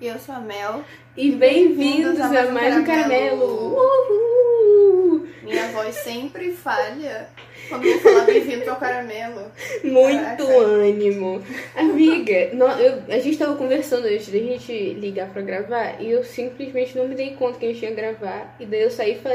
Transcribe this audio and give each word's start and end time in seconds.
Eu 0.00 0.18
sou 0.18 0.34
a 0.34 0.40
Mel. 0.40 0.82
E 1.16 1.30
bem-vindos 1.32 2.18
a 2.20 2.28
mais 2.50 2.76
um 2.76 2.84
caramelo. 2.84 3.74
Uhul. 3.76 5.26
Minha 5.42 5.68
voz 5.68 5.94
sempre 5.96 6.52
falha 6.52 7.28
quando 7.68 7.84
eu 7.84 7.98
vou 7.98 8.00
falar 8.12 8.24
bem-vindos 8.24 8.66
ao 8.68 8.76
caramelo. 8.76 9.42
Muito 9.84 10.22
Caraca. 10.22 10.42
ânimo. 10.44 11.42
Amiga, 11.76 12.32
eu- 12.32 13.02
a 13.14 13.18
gente 13.18 13.36
tava 13.36 13.56
conversando 13.56 14.06
antes 14.06 14.28
da 14.28 14.38
gente 14.38 14.72
ligar 14.94 15.28
pra 15.30 15.42
gravar 15.42 16.00
e 16.00 16.10
eu 16.10 16.24
simplesmente 16.24 16.96
não 16.96 17.06
me 17.08 17.14
dei 17.14 17.34
conta 17.34 17.58
que 17.58 17.66
a 17.66 17.68
gente 17.72 17.84
ia 17.84 17.90
gravar. 17.94 18.56
E 18.60 18.64
daí 18.64 18.82
eu 18.82 18.90
saí, 18.90 19.16
fal... 19.18 19.32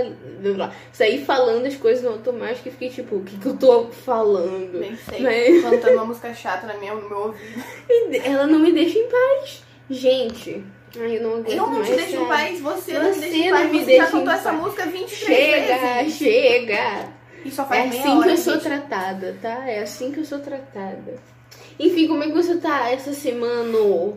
saí 0.91 1.23
falando 1.25 1.65
as 1.67 1.75
coisas 1.75 2.03
no 2.03 2.11
automático 2.11 2.67
e 2.69 2.71
fiquei 2.71 2.89
tipo, 2.89 3.17
o 3.17 3.23
que, 3.23 3.37
que 3.37 3.45
eu 3.45 3.57
tô 3.57 3.85
falando? 3.87 4.79
Nem 4.79 4.95
sei. 4.95 5.19
Mas- 5.19 5.61
Cantando 5.61 5.93
uma 5.97 6.05
música 6.05 6.33
chata 6.33 6.65
na 6.65 6.73
minha, 6.75 6.95
no 6.95 7.07
meu 7.07 7.17
ouvido. 7.19 7.61
E 8.11 8.17
ela 8.17 8.47
não 8.47 8.59
me 8.59 8.71
deixa 8.71 8.97
em 8.97 9.07
paz. 9.07 9.64
Gente, 9.89 10.63
ai, 10.99 11.17
eu 11.17 11.21
não 11.23 11.31
aguento 11.35 11.49
Eu 11.51 11.67
não 11.67 11.83
te 11.83 11.91
deixo 11.93 12.15
em 12.15 12.25
paz, 12.27 12.59
você, 12.59 12.93
não 12.93 13.03
me 13.09 13.13
Você 13.13 13.19
deixa 13.19 13.37
em 13.37 13.51
paz. 13.51 13.69
Você 13.71 13.85
deixa 13.85 14.05
já 14.05 14.11
cantou 14.11 14.33
essa 14.33 14.51
música 14.53 14.85
23 14.85 15.19
Chega, 15.19 15.77
vezes. 15.77 16.17
chega. 16.17 17.09
E 17.43 17.51
só 17.51 17.63
É 17.63 17.65
faz 17.65 17.89
meia 17.89 18.01
assim 18.01 18.11
que 18.11 18.17
hora 18.17 18.31
eu 18.31 18.37
sou 18.37 18.53
gente. 18.53 18.63
tratada, 18.63 19.37
tá? 19.41 19.69
É 19.69 19.79
assim 19.81 20.11
que 20.11 20.19
eu 20.19 20.25
sou 20.25 20.39
tratada. 20.39 21.15
Enfim, 21.79 22.07
como 22.07 22.23
é 22.23 22.27
que 22.27 22.33
você 22.33 22.57
tá 22.57 22.89
essa 22.89 23.13
semana? 23.13 23.77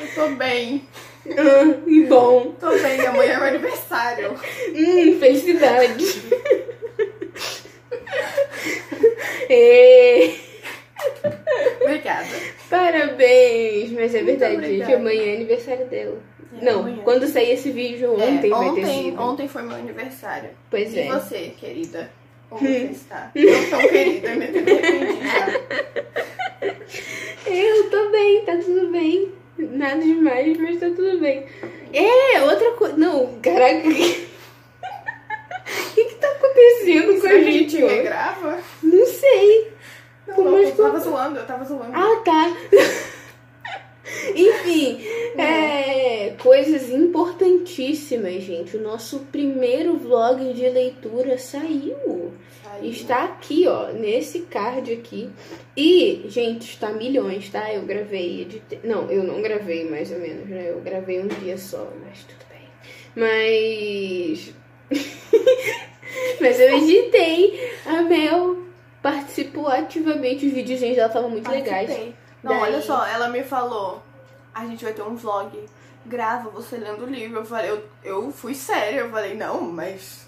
Eu 0.00 0.14
tô 0.14 0.28
bem. 0.36 0.88
Ah, 1.26 1.78
e 1.86 2.04
bom. 2.04 2.52
Tô 2.58 2.70
bem, 2.78 3.00
amanhã 3.06 3.32
é 3.32 3.36
meu 3.36 3.46
aniversário. 3.48 4.32
Hum, 4.74 5.18
felicidade. 5.20 6.22
Ê, 9.50 10.34
Obrigada. 12.26 12.54
parabéns! 12.70 13.90
Mas 13.92 14.14
é 14.14 14.22
Muito 14.22 14.38
verdade, 14.38 14.54
gente. 14.54 14.64
obrigada. 14.66 14.96
Amanhã 14.96 15.22
é 15.22 15.34
aniversário 15.36 15.86
dela. 15.86 16.18
É, 16.60 16.64
Não, 16.64 16.80
amanhã. 16.80 17.02
quando 17.04 17.26
sair 17.28 17.52
esse 17.52 17.70
vídeo, 17.70 18.14
ontem 18.14 18.24
É, 18.46 18.54
vai 18.54 18.60
ter 18.74 18.80
ontem, 18.82 19.04
sido. 19.04 19.20
ontem 19.20 19.48
foi 19.48 19.62
meu 19.62 19.76
aniversário. 19.76 20.50
Pois 20.70 20.92
E 20.94 21.00
é. 21.00 21.08
você, 21.08 21.52
querida? 21.58 22.10
Como 22.48 22.62
você 22.62 22.88
está? 22.92 23.30
Não 23.34 23.70
tão 23.70 23.88
querida, 23.88 24.34
me 24.34 24.44
arrependi 24.46 25.20
já. 25.22 25.48
Eu 27.46 27.90
tô 27.90 28.10
bem, 28.10 28.44
tá 28.44 28.56
tudo 28.56 28.88
bem. 28.90 29.32
Nada 29.58 30.00
demais, 30.00 30.56
mas 30.56 30.78
tá 30.80 30.86
tudo 30.86 31.18
bem. 31.18 31.44
É, 31.92 32.42
outra 32.42 32.70
coisa. 32.72 32.96
Não, 32.96 33.38
caraca. 33.42 33.82
O 35.68 35.94
que 36.00 36.04
que 36.04 36.14
tá 36.14 36.28
acontecendo 36.28 37.14
com 37.14 37.20
Será 37.20 37.34
a 37.34 37.38
que 37.42 37.48
a 37.48 37.50
gente 37.52 37.70
gente 37.72 37.84
regrava? 37.84 38.58
Não 38.82 39.04
sei. 39.06 39.68
Como 40.42 40.56
eu 40.56 40.68
eu- 40.68 40.76
tava 40.76 40.98
zoando, 41.00 41.38
eu 41.38 41.46
tava 41.46 41.64
zoando. 41.64 41.92
Ah, 41.94 42.22
tá. 42.24 42.56
Enfim, 44.34 45.00
é, 45.36 46.34
coisas 46.42 46.88
importantíssimas, 46.90 48.42
gente. 48.42 48.76
O 48.76 48.82
nosso 48.82 49.20
primeiro 49.32 49.96
vlog 49.98 50.52
de 50.52 50.68
leitura 50.68 51.36
saiu. 51.38 52.32
Aí, 52.70 52.90
Está 52.90 53.24
aqui, 53.24 53.66
ó, 53.66 53.88
nesse 53.92 54.40
card 54.40 54.92
aqui. 54.92 55.28
E, 55.76 56.24
gente, 56.28 56.70
está 56.70 56.90
milhões, 56.90 57.48
tá? 57.50 57.72
Eu 57.72 57.82
gravei, 57.82 58.42
editei. 58.42 58.80
Não, 58.84 59.10
eu 59.10 59.22
não 59.24 59.40
gravei 59.42 59.88
mais 59.88 60.10
ou 60.12 60.18
menos, 60.18 60.48
né? 60.48 60.70
Eu 60.70 60.80
gravei 60.80 61.20
um 61.20 61.26
dia 61.28 61.56
só, 61.58 61.90
mas 62.04 62.24
tudo 62.24 62.44
bem. 62.50 62.68
Mas. 63.14 64.54
mas 66.40 66.60
eu 66.60 66.76
editei. 66.78 67.70
A 67.86 68.02
Mel 68.02 68.57
participou 69.02 69.68
ativamente. 69.68 70.46
Os 70.46 70.52
videozinhos 70.52 70.96
dela 70.96 71.08
estavam 71.08 71.30
muito 71.30 71.50
legais. 71.50 71.88
Participei. 71.88 72.14
Não, 72.42 72.52
Daí- 72.52 72.62
olha 72.62 72.82
só, 72.82 73.06
ela 73.06 73.28
me 73.28 73.42
falou, 73.42 74.02
a 74.54 74.64
gente 74.66 74.84
vai 74.84 74.92
ter 74.92 75.02
um 75.02 75.16
vlog, 75.16 75.50
grava 76.06 76.50
você 76.50 76.76
lendo 76.76 77.04
o 77.04 77.10
livro. 77.10 77.38
Eu 77.40 77.44
falei, 77.44 77.70
eu, 77.70 77.84
eu 78.04 78.32
fui 78.32 78.54
séria, 78.54 79.00
eu 79.00 79.10
falei, 79.10 79.34
não, 79.34 79.60
mas. 79.62 80.26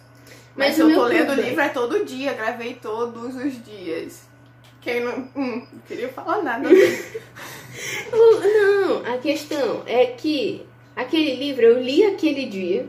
Mas, 0.56 0.76
Mas 0.76 0.78
eu 0.78 0.92
tô 0.92 1.04
lendo 1.04 1.30
o 1.30 1.34
livro 1.34 1.60
é 1.60 1.68
todo 1.68 2.04
dia, 2.04 2.32
gravei 2.32 2.74
todos 2.74 3.36
os 3.36 3.64
dias. 3.64 4.28
Quem 4.80 5.00
não. 5.00 5.28
Hum, 5.36 5.66
não 5.72 5.80
queria 5.86 6.08
falar 6.08 6.42
nada. 6.42 6.68
Não, 8.10 9.14
a 9.14 9.18
questão 9.18 9.82
é 9.86 10.06
que 10.06 10.66
aquele 10.96 11.36
livro 11.36 11.62
eu 11.64 11.80
li 11.80 12.04
aquele 12.04 12.46
dia 12.46 12.88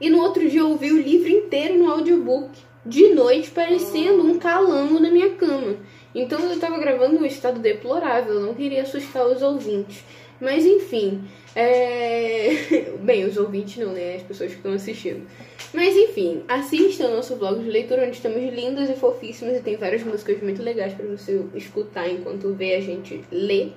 e 0.00 0.10
no 0.10 0.20
outro 0.20 0.48
dia 0.48 0.60
eu 0.60 0.70
ouvi 0.70 0.92
o 0.92 1.00
livro 1.00 1.28
inteiro 1.28 1.78
no 1.78 1.90
audiobook, 1.90 2.50
de 2.86 3.08
noite, 3.14 3.50
parecendo 3.50 4.22
um 4.22 4.38
calango 4.38 5.00
na 5.00 5.10
minha 5.10 5.30
cama. 5.30 5.76
Então 6.14 6.40
eu 6.40 6.58
tava 6.58 6.78
gravando 6.78 7.18
num 7.18 7.26
estado 7.26 7.60
deplorável, 7.60 8.40
não 8.40 8.54
queria 8.54 8.82
assustar 8.82 9.26
os 9.26 9.42
ouvintes. 9.42 10.02
Mas 10.40 10.64
enfim, 10.64 11.24
é... 11.54 12.50
bem, 13.00 13.24
os 13.24 13.36
ouvintes 13.36 13.76
não, 13.78 13.92
né? 13.92 14.16
As 14.16 14.22
pessoas 14.22 14.50
que 14.50 14.56
estão 14.58 14.72
assistindo. 14.72 15.26
Mas 15.72 15.96
enfim, 15.96 16.42
assista 16.48 17.06
o 17.06 17.16
nosso 17.16 17.36
blog 17.36 17.62
de 17.62 17.68
leitura, 17.68 18.02
onde 18.02 18.16
estamos 18.16 18.40
lindas 18.54 18.88
e 18.88 18.94
fofíssimas 18.94 19.56
e 19.56 19.60
tem 19.60 19.76
várias 19.76 20.02
músicas 20.02 20.40
muito 20.42 20.62
legais 20.62 20.94
pra 20.94 21.06
você 21.06 21.42
escutar 21.54 22.08
enquanto 22.08 22.54
vê 22.54 22.74
a 22.74 22.80
gente 22.80 23.22
ler. 23.30 23.74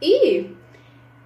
E 0.00 0.46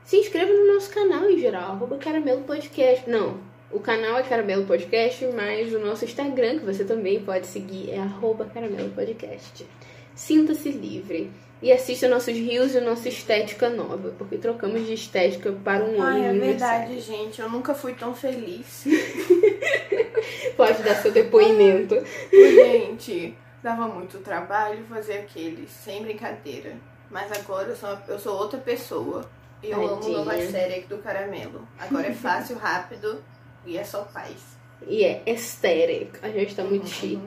se 0.04 0.18
inscreva 0.18 0.52
no 0.52 0.74
nosso 0.74 0.90
canal 0.90 1.28
em 1.28 1.38
geral, 1.38 1.72
arroba 1.72 1.98
Caramelo 1.98 2.42
Podcast. 2.42 3.08
Não, 3.10 3.38
o 3.76 3.80
canal 3.80 4.18
é 4.18 4.22
Caramelo 4.22 4.64
Podcast, 4.64 5.26
mas 5.34 5.74
o 5.74 5.78
nosso 5.78 6.06
Instagram, 6.06 6.60
que 6.60 6.64
você 6.64 6.82
também 6.82 7.20
pode 7.20 7.46
seguir, 7.46 7.90
é 7.90 7.98
arroba 7.98 8.46
Caramelo 8.46 8.88
Podcast. 8.88 9.66
Sinta-se 10.14 10.70
livre. 10.70 11.30
E 11.60 11.70
assista 11.70 12.08
nossos 12.08 12.34
rios 12.34 12.74
e 12.74 12.80
nossa 12.80 13.08
estética 13.08 13.68
nova, 13.68 14.14
porque 14.16 14.38
trocamos 14.38 14.86
de 14.86 14.94
estética 14.94 15.52
para 15.52 15.84
um 15.84 16.00
ano 16.00 16.22
Ai, 16.22 16.26
é 16.26 16.32
verdade, 16.32 17.00
gente. 17.00 17.40
Eu 17.40 17.50
nunca 17.50 17.74
fui 17.74 17.92
tão 17.92 18.14
feliz. 18.14 18.84
Pode 20.56 20.82
dar 20.82 20.94
seu 20.96 21.12
depoimento. 21.12 21.96
Gente, 22.30 23.36
dava 23.62 23.88
muito 23.88 24.18
trabalho 24.18 24.84
fazer 24.84 25.18
aquele, 25.18 25.66
sem 25.66 26.02
brincadeira. 26.02 26.76
Mas 27.10 27.30
agora 27.32 27.68
eu 27.68 27.76
sou, 27.76 27.98
eu 28.08 28.18
sou 28.18 28.38
outra 28.38 28.58
pessoa. 28.58 29.28
E 29.62 29.70
eu 29.70 29.80
amo 29.80 29.96
Tadinha. 29.96 30.18
nova 30.18 30.46
série 30.46 30.74
aqui 30.76 30.88
do 30.88 30.98
caramelo. 30.98 31.66
Agora 31.78 32.06
é 32.06 32.12
fácil, 32.12 32.56
rápido 32.56 33.22
e 33.66 33.76
é 33.76 33.84
só 33.84 34.02
paz. 34.02 34.34
E 34.86 35.04
é 35.04 35.22
aesthetic. 35.26 36.18
A 36.22 36.28
gente 36.28 36.54
tá 36.54 36.62
muito 36.62 36.86
chique. 36.88 37.18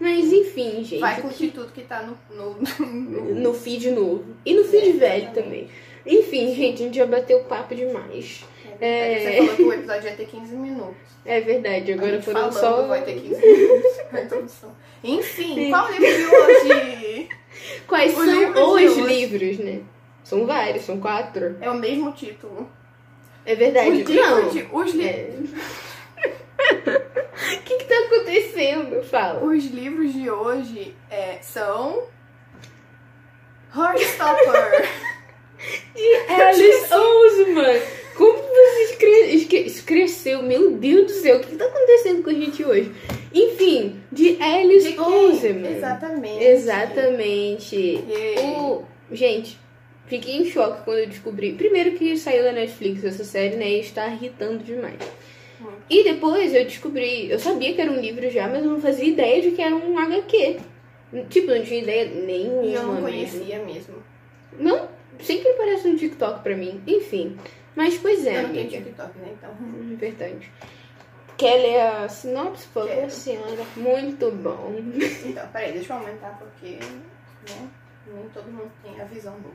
Mas 0.00 0.32
enfim, 0.32 0.84
gente. 0.84 0.98
Vai 1.00 1.20
curtir 1.20 1.48
tudo 1.48 1.72
que 1.72 1.82
tá 1.82 2.02
no. 2.02 2.16
no, 2.36 2.56
no- 2.86 3.34
no 3.34 3.54
feed 3.54 3.90
novo. 3.90 4.24
E 4.44 4.54
no 4.54 4.64
feed 4.64 4.90
É, 4.90 4.92
velho 4.92 5.22
exatamente. 5.24 5.34
também. 5.44 5.68
Enfim, 6.06 6.54
gente, 6.54 6.82
a 6.82 6.86
gente 6.86 6.96
já 6.96 7.06
bateu 7.06 7.40
papo 7.44 7.74
demais. 7.74 8.44
É... 8.80 9.18
Você 9.18 9.26
É. 9.28 9.36
falou 9.38 9.56
que 9.56 9.62
o 9.64 9.72
episódio 9.72 10.08
ia 10.08 10.16
ter 10.16 10.26
15 10.26 10.54
minutos. 10.54 10.96
É 11.24 11.40
verdade, 11.40 11.92
agora 11.92 12.22
foram 12.22 12.50
só. 12.52 12.86
vai 12.86 13.02
ter 13.02 13.20
15 13.20 13.40
minutos. 14.12 14.54
Enfim, 15.02 15.70
qual 15.70 15.90
livro 15.90 16.06
de 16.06 16.72
hoje? 16.72 17.28
Quais 17.86 18.12
O 18.16 18.24
são 18.24 18.78
livro 18.78 19.02
os 19.04 19.08
livros, 19.08 19.58
né? 19.58 19.80
São 20.24 20.46
vários, 20.46 20.84
são 20.84 21.00
quatro. 21.00 21.56
É 21.60 21.68
o 21.70 21.74
mesmo 21.74 22.12
título. 22.12 22.70
É 23.50 23.54
verdade. 23.54 23.88
o 23.88 23.92
livro 23.94 24.14
Não. 24.14 24.48
de, 24.50 24.68
os, 24.72 24.92
li- 24.94 25.06
É. 25.08 25.30
O 27.54 27.62
que 27.64 27.76
que 27.78 27.84
tá 27.84 27.94
acontecendo? 28.06 29.02
Fala. 29.04 29.42
os 29.44 29.64
livros 29.66 30.12
de 30.12 30.30
hoje 30.30 30.94
é, 31.10 31.38
são. 31.40 32.02
Heartstopper. 33.74 34.88
Alice 36.28 36.94
Ousman! 36.94 37.80
Como 38.16 38.36
você 38.38 38.82
escre... 38.84 39.64
esque-? 39.66 40.42
Meu 40.42 40.72
Deus 40.72 41.06
do 41.06 41.12
céu, 41.12 41.36
o 41.36 41.40
que 41.40 41.50
que 41.50 41.56
tá 41.56 41.64
acontecendo 41.66 42.22
com 42.22 42.30
a 42.30 42.34
gente 42.34 42.64
hoje? 42.64 42.92
Enfim, 43.32 44.00
de 44.10 44.36
Alice 44.42 44.92
De? 44.92 44.98
Ousman. 45.00 45.76
Exatamente. 45.76 46.44
Exatamente. 46.44 47.76
Yay. 48.08 48.36
O... 48.56 48.84
Gente, 49.10 49.58
fiquei 50.08 50.36
em 50.36 50.44
choque 50.46 50.82
quando 50.84 50.98
eu 50.98 51.06
descobri. 51.06 51.52
Primeiro 51.52 51.92
que 51.92 52.16
saiu 52.16 52.42
da 52.42 52.52
Netflix 52.52 53.04
essa 53.04 53.24
série, 53.24 53.56
né? 53.56 53.68
E 53.70 53.80
está 53.80 54.08
irritando 54.08 54.64
demais. 54.64 54.98
Muito. 55.60 55.78
E 55.90 56.04
depois 56.04 56.54
eu 56.54 56.64
descobri. 56.64 57.30
Eu 57.30 57.38
sabia 57.38 57.74
que 57.74 57.80
era 57.80 57.90
um 57.90 58.00
livro 58.00 58.28
já, 58.30 58.48
mas 58.48 58.64
eu 58.64 58.70
não 58.70 58.80
fazia 58.80 59.06
ideia 59.06 59.42
de 59.42 59.50
que 59.52 59.62
era 59.62 59.74
um 59.74 59.98
HQ. 59.98 60.60
Tipo, 61.30 61.50
não 61.52 61.62
tinha 61.62 61.80
ideia 61.80 62.06
nenhuma. 62.10 62.64
Eu 62.64 62.82
não 62.82 63.00
conhecia 63.02 63.58
mesmo. 63.64 63.94
Não, 64.58 64.88
sempre 65.20 65.48
aparece 65.50 65.88
no 65.88 65.96
TikTok 65.96 66.42
pra 66.42 66.56
mim. 66.56 66.80
Enfim. 66.86 67.36
Mas, 67.74 67.96
pois 67.96 68.26
é, 68.26 68.38
eu 68.38 68.42
não 68.42 68.54
tenho. 68.54 68.68
TikTok, 68.68 69.18
né? 69.18 69.28
Então. 69.32 69.50
Hum, 69.60 69.96
Verdade. 69.98 70.50
Quer 71.36 71.54
ler 71.62 71.80
a 71.80 72.08
sinopse, 72.08 72.66
por 72.74 72.88
favor, 72.88 73.10
senhora? 73.10 73.64
Muito 73.76 74.28
bom. 74.32 74.74
Então, 75.24 75.46
peraí, 75.52 75.72
deixa 75.72 75.92
eu 75.92 75.98
aumentar 75.98 76.36
porque 76.36 76.78
né, 77.48 77.68
nem 78.12 78.28
todo 78.34 78.50
mundo 78.50 78.72
tem 78.82 79.00
a 79.00 79.04
visão 79.04 79.34
boa. 79.34 79.54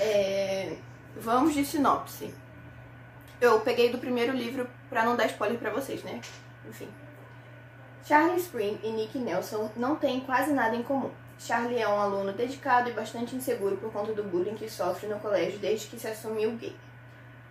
É, 0.00 0.76
vamos 1.16 1.54
de 1.54 1.64
sinopse. 1.64 2.34
Eu 3.40 3.60
peguei 3.60 3.90
do 3.90 3.98
primeiro 3.98 4.32
livro 4.32 4.68
pra 4.88 5.04
não 5.04 5.16
dar 5.16 5.26
spoiler 5.26 5.58
pra 5.58 5.70
vocês, 5.70 6.02
né? 6.02 6.20
Enfim. 6.68 6.88
Charlie 8.04 8.40
Spring 8.40 8.78
e 8.82 8.90
Nick 8.90 9.18
Nelson 9.18 9.70
não 9.76 9.96
têm 9.96 10.20
quase 10.20 10.52
nada 10.52 10.76
em 10.76 10.82
comum. 10.82 11.10
Charlie 11.38 11.78
é 11.78 11.88
um 11.88 11.98
aluno 11.98 12.32
dedicado 12.32 12.88
e 12.88 12.92
bastante 12.92 13.34
inseguro 13.34 13.76
por 13.76 13.92
conta 13.92 14.12
do 14.12 14.22
bullying 14.22 14.54
que 14.54 14.70
sofre 14.70 15.08
no 15.08 15.18
colégio 15.18 15.58
desde 15.58 15.88
que 15.88 15.98
se 15.98 16.06
assumiu 16.06 16.52
gay. 16.52 16.76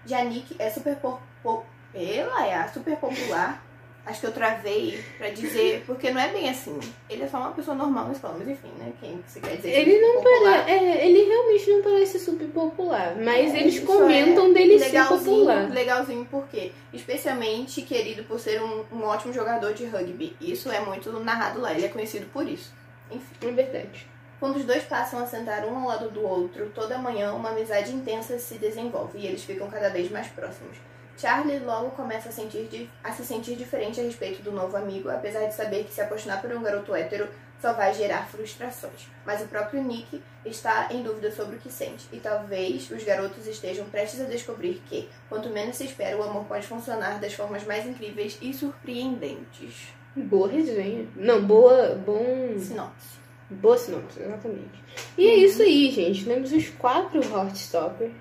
Janik 0.06 0.56
é 0.60 0.70
super 0.70 0.96
po 0.98 1.20
po 1.42 1.66
ela 1.94 2.48
é 2.48 2.68
super 2.70 2.98
popular. 2.98 3.64
Acho 4.06 4.20
que 4.20 4.28
eu 4.28 4.34
travei 4.34 5.02
pra 5.18 5.30
dizer, 5.30 5.84
porque 5.88 6.12
não 6.12 6.20
é 6.20 6.28
bem 6.28 6.50
assim. 6.50 6.78
Ele 7.10 7.24
é 7.24 7.28
só 7.28 7.38
uma 7.38 7.52
pessoa 7.52 7.76
normal 7.76 8.12
escola, 8.12 8.36
mas 8.38 8.50
enfim, 8.50 8.68
né? 8.78 8.92
Quem 9.00 9.24
se 9.26 9.40
quer 9.40 9.56
dizer 9.56 9.70
Ele 9.70 10.02
não 10.02 10.22
parece. 10.22 10.72
É, 10.72 11.08
ele 11.08 11.24
realmente 11.24 11.72
não 11.72 11.82
parece 11.82 12.20
super 12.20 12.48
popular. 12.50 13.16
Mas 13.16 13.54
É, 13.54 13.60
eles 13.62 13.80
comentam 13.80 14.50
é 14.50 14.54
dele 14.54 14.78
ser 14.78 14.86
legalzinho, 14.88 15.38
popular. 15.38 15.70
Legalzinho 15.72 16.26
por 16.26 16.46
quê? 16.50 16.74
Especialmente 16.92 17.82
querido 17.84 18.26
por 18.26 18.42
ser 18.42 18.62
um, 18.62 18.84
um 18.92 19.04
ótimo 19.04 19.32
jogador 19.32 19.74
de 19.74 19.86
rugby. 19.86 20.36
Isso 20.42 20.70
é 20.70 20.82
muito 20.82 21.10
narrado 21.22 21.62
lá, 21.62 21.72
ele 21.74 21.86
é 21.86 21.90
conhecido 21.90 22.26
por 22.34 22.46
isso. 22.46 22.74
Enfim. 23.10 23.48
É 23.48 23.52
verdade. 23.52 24.08
Quando 24.38 24.58
os 24.58 24.66
dois 24.66 24.84
passam 24.84 25.20
a 25.24 25.26
sentar 25.26 25.64
um 25.64 25.78
ao 25.78 25.88
lado 25.88 26.10
do 26.10 26.22
outro, 26.28 26.70
toda 26.76 26.98
manhã 26.98 27.32
uma 27.32 27.52
amizade 27.52 27.94
intensa 27.94 28.38
se 28.38 28.56
desenvolve 28.56 29.18
e 29.18 29.28
eles 29.28 29.46
ficam 29.46 29.70
cada 29.70 29.90
vez 29.90 30.12
mais 30.12 30.28
próximos. 30.28 30.76
Charlie 31.18 31.60
logo 31.60 31.92
começa 31.92 32.30
a, 32.30 32.32
sentir 32.32 32.90
a 33.04 33.12
se 33.12 33.26
sentir 33.26 33.56
diferente 33.56 34.00
a 34.00 34.04
respeito 34.04 34.42
do 34.42 34.52
novo 34.52 34.76
amigo, 34.76 35.10
apesar 35.10 35.46
de 35.46 35.54
saber 35.54 35.84
que 35.86 35.94
se 35.94 36.02
apaixonar 36.02 36.42
por 36.42 36.52
um 36.52 36.64
garoto 36.64 36.94
hétero 36.96 37.28
só 37.62 37.72
vai 37.72 37.94
gerar 37.94 38.28
frustrações. 38.28 39.08
Mas 39.26 39.42
o 39.42 39.48
próprio 39.48 39.82
Nick 39.82 40.22
está 40.46 40.90
em 40.92 41.02
dúvida 41.02 41.32
sobre 41.32 41.56
o 41.56 41.60
que 41.60 41.72
sente, 41.72 42.06
e 42.12 42.20
talvez 42.20 42.92
os 42.92 43.04
garotos 43.04 43.48
estejam 43.48 43.86
prestes 43.86 44.20
a 44.20 44.26
descobrir 44.26 44.82
que, 44.88 45.08
quanto 45.30 45.50
menos 45.50 45.78
se 45.78 45.86
espera, 45.86 46.18
o 46.18 46.24
amor 46.24 46.44
pode 46.44 46.68
funcionar 46.68 47.20
das 47.22 47.34
formas 47.34 47.64
mais 47.64 47.86
incríveis 47.86 48.38
e 48.42 48.54
surpreendentes. 48.54 49.94
Boa 50.16 50.50
resenha. 50.50 51.08
Não, 51.16 51.42
boa. 51.44 51.96
Bom. 51.96 52.56
Sinopse. 52.60 53.24
Boa 53.50 53.78
sinopse, 53.78 54.20
exatamente. 54.20 54.84
E 55.18 55.28
é 55.28 55.36
isso 55.36 55.62
aí, 55.62 55.90
gente. 55.90 56.26
Temos 56.26 56.52
os 56.52 56.70
quatro 56.70 57.22
Heartstopper. 57.24 58.12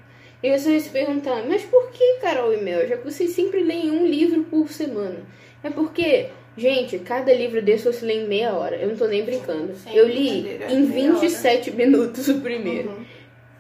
E 0.43 0.59
você 0.59 0.71
vai 0.71 0.81
se 0.81 0.91
perguntar, 0.91 1.45
mas 1.47 1.63
por 1.63 1.91
que 1.91 2.19
Carol 2.21 2.53
e 2.53 2.57
Mel? 2.57 2.89
Já 2.89 2.97
que 2.97 3.05
vocês 3.05 3.31
sempre 3.31 3.63
leem 3.63 3.91
um 3.91 4.07
livro 4.07 4.43
por 4.45 4.69
semana. 4.69 5.21
É 5.63 5.71
porque, 5.71 6.31
gente, 6.57 6.99
cada 6.99 7.33
livro 7.33 7.63
desse 7.63 7.85
você 7.85 8.05
lê 8.05 8.25
em 8.25 8.27
meia 8.27 8.53
hora. 8.53 8.77
Eu 8.77 8.89
não 8.89 8.97
tô 8.97 9.07
nem 9.07 9.25
brincando. 9.25 9.77
Sem 9.77 9.95
Eu 9.95 10.09
li 10.09 10.41
em 10.69 10.83
meia 10.87 11.13
hora. 11.13 11.21
27 11.21 11.71
minutos 11.77 12.27
o 12.29 12.41
primeiro. 12.41 12.91
Uhum. 12.91 13.05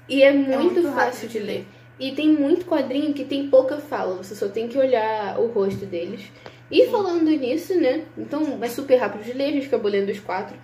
E 0.08 0.22
é 0.22 0.32
muito, 0.32 0.74
muito 0.74 0.92
fácil 0.92 1.28
de 1.28 1.38
ler. 1.38 1.64
E 1.98 2.10
tem 2.12 2.28
muito 2.28 2.66
quadrinho 2.66 3.14
que 3.14 3.24
tem 3.24 3.48
pouca 3.48 3.78
fala, 3.78 4.16
você 4.16 4.34
só 4.34 4.48
tem 4.48 4.66
que 4.66 4.76
olhar 4.76 5.38
o 5.38 5.46
rosto 5.46 5.86
deles. 5.86 6.22
E 6.68 6.86
falando 6.86 7.30
nisso, 7.30 7.78
né? 7.78 8.04
Então 8.18 8.58
é 8.60 8.68
super 8.68 8.96
rápido 8.96 9.22
de 9.22 9.32
ler, 9.32 9.44
a 9.44 9.52
gente 9.52 9.66
acabou 9.66 9.90
lendo 9.90 10.10
os 10.10 10.18
quatro. 10.18 10.56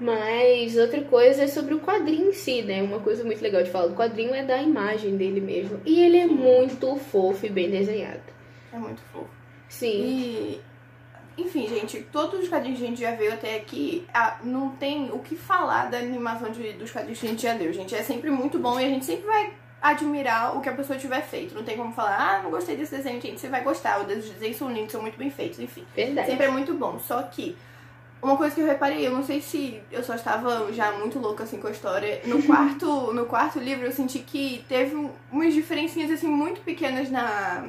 Mas 0.00 0.76
outra 0.76 1.02
coisa 1.02 1.42
é 1.44 1.46
sobre 1.48 1.74
o 1.74 1.80
quadrinho 1.80 2.28
em 2.28 2.32
si, 2.32 2.62
né? 2.62 2.82
Uma 2.82 3.00
coisa 3.00 3.24
muito 3.24 3.42
legal 3.42 3.62
de 3.62 3.70
falar 3.70 3.88
do 3.88 3.94
quadrinho 3.96 4.32
é 4.34 4.44
da 4.44 4.62
imagem 4.62 5.16
dele 5.16 5.40
mesmo. 5.40 5.80
E 5.84 6.00
ele 6.00 6.16
é 6.18 6.26
muito 6.26 6.94
fofo 6.96 7.44
e 7.44 7.48
bem 7.48 7.68
desenhado. 7.70 8.20
É 8.72 8.78
muito 8.78 9.00
fofo. 9.12 9.28
Sim. 9.68 9.88
E, 9.88 10.60
enfim, 11.42 11.66
gente, 11.68 12.00
todos 12.12 12.40
os 12.40 12.48
quadrinhos 12.48 12.78
que 12.78 12.84
a 12.84 12.88
gente 12.88 13.00
já 13.00 13.10
viu 13.12 13.32
até 13.32 13.56
aqui, 13.56 14.06
ah, 14.14 14.38
não 14.44 14.70
tem 14.70 15.10
o 15.10 15.18
que 15.18 15.34
falar 15.34 15.90
da 15.90 15.98
animação 15.98 16.50
de- 16.50 16.72
dos 16.74 16.90
quadrinhos 16.92 17.18
que 17.20 17.26
a 17.26 17.30
gente 17.30 17.42
já 17.42 17.54
leu, 17.54 17.72
gente. 17.72 17.94
É 17.94 18.02
sempre 18.02 18.30
muito 18.30 18.58
bom 18.58 18.78
e 18.78 18.84
a 18.84 18.88
gente 18.88 19.04
sempre 19.04 19.26
vai 19.26 19.52
admirar 19.82 20.56
o 20.56 20.60
que 20.60 20.68
a 20.68 20.72
pessoa 20.74 20.98
tiver 20.98 21.22
feito. 21.22 21.54
Não 21.54 21.62
tem 21.64 21.76
como 21.76 21.92
falar, 21.92 22.16
ah, 22.38 22.42
não 22.42 22.50
gostei 22.50 22.76
desse 22.76 22.96
desenho, 22.96 23.20
gente. 23.20 23.40
Você 23.40 23.48
vai 23.48 23.62
gostar. 23.62 24.00
Os 24.00 24.06
desenhos 24.06 24.56
são 24.56 24.70
lindos, 24.70 24.92
são 24.92 25.02
muito 25.02 25.18
bem 25.18 25.30
feitos, 25.30 25.58
enfim. 25.58 25.84
Verdade. 25.94 26.30
Sempre 26.30 26.46
é 26.46 26.50
muito 26.50 26.72
bom. 26.74 26.98
Só 27.00 27.22
que 27.22 27.56
uma 28.22 28.36
coisa 28.36 28.54
que 28.54 28.60
eu 28.60 28.66
reparei, 28.66 29.06
eu 29.06 29.12
não 29.12 29.22
sei 29.24 29.40
se 29.40 29.80
eu 29.92 30.02
só 30.02 30.14
estava 30.14 30.72
já 30.72 30.92
muito 30.92 31.18
louca 31.18 31.44
assim 31.44 31.58
com 31.58 31.68
a 31.68 31.70
história. 31.70 32.20
No 32.24 32.42
quarto, 32.44 33.12
no 33.12 33.26
quarto 33.26 33.58
livro 33.58 33.86
eu 33.86 33.92
senti 33.92 34.18
que 34.20 34.64
teve 34.68 34.94
um- 34.96 35.10
umas 35.30 35.54
diferencinhas 35.54 36.10
assim 36.10 36.26
muito 36.28 36.60
pequenas 36.62 37.10
na 37.10 37.64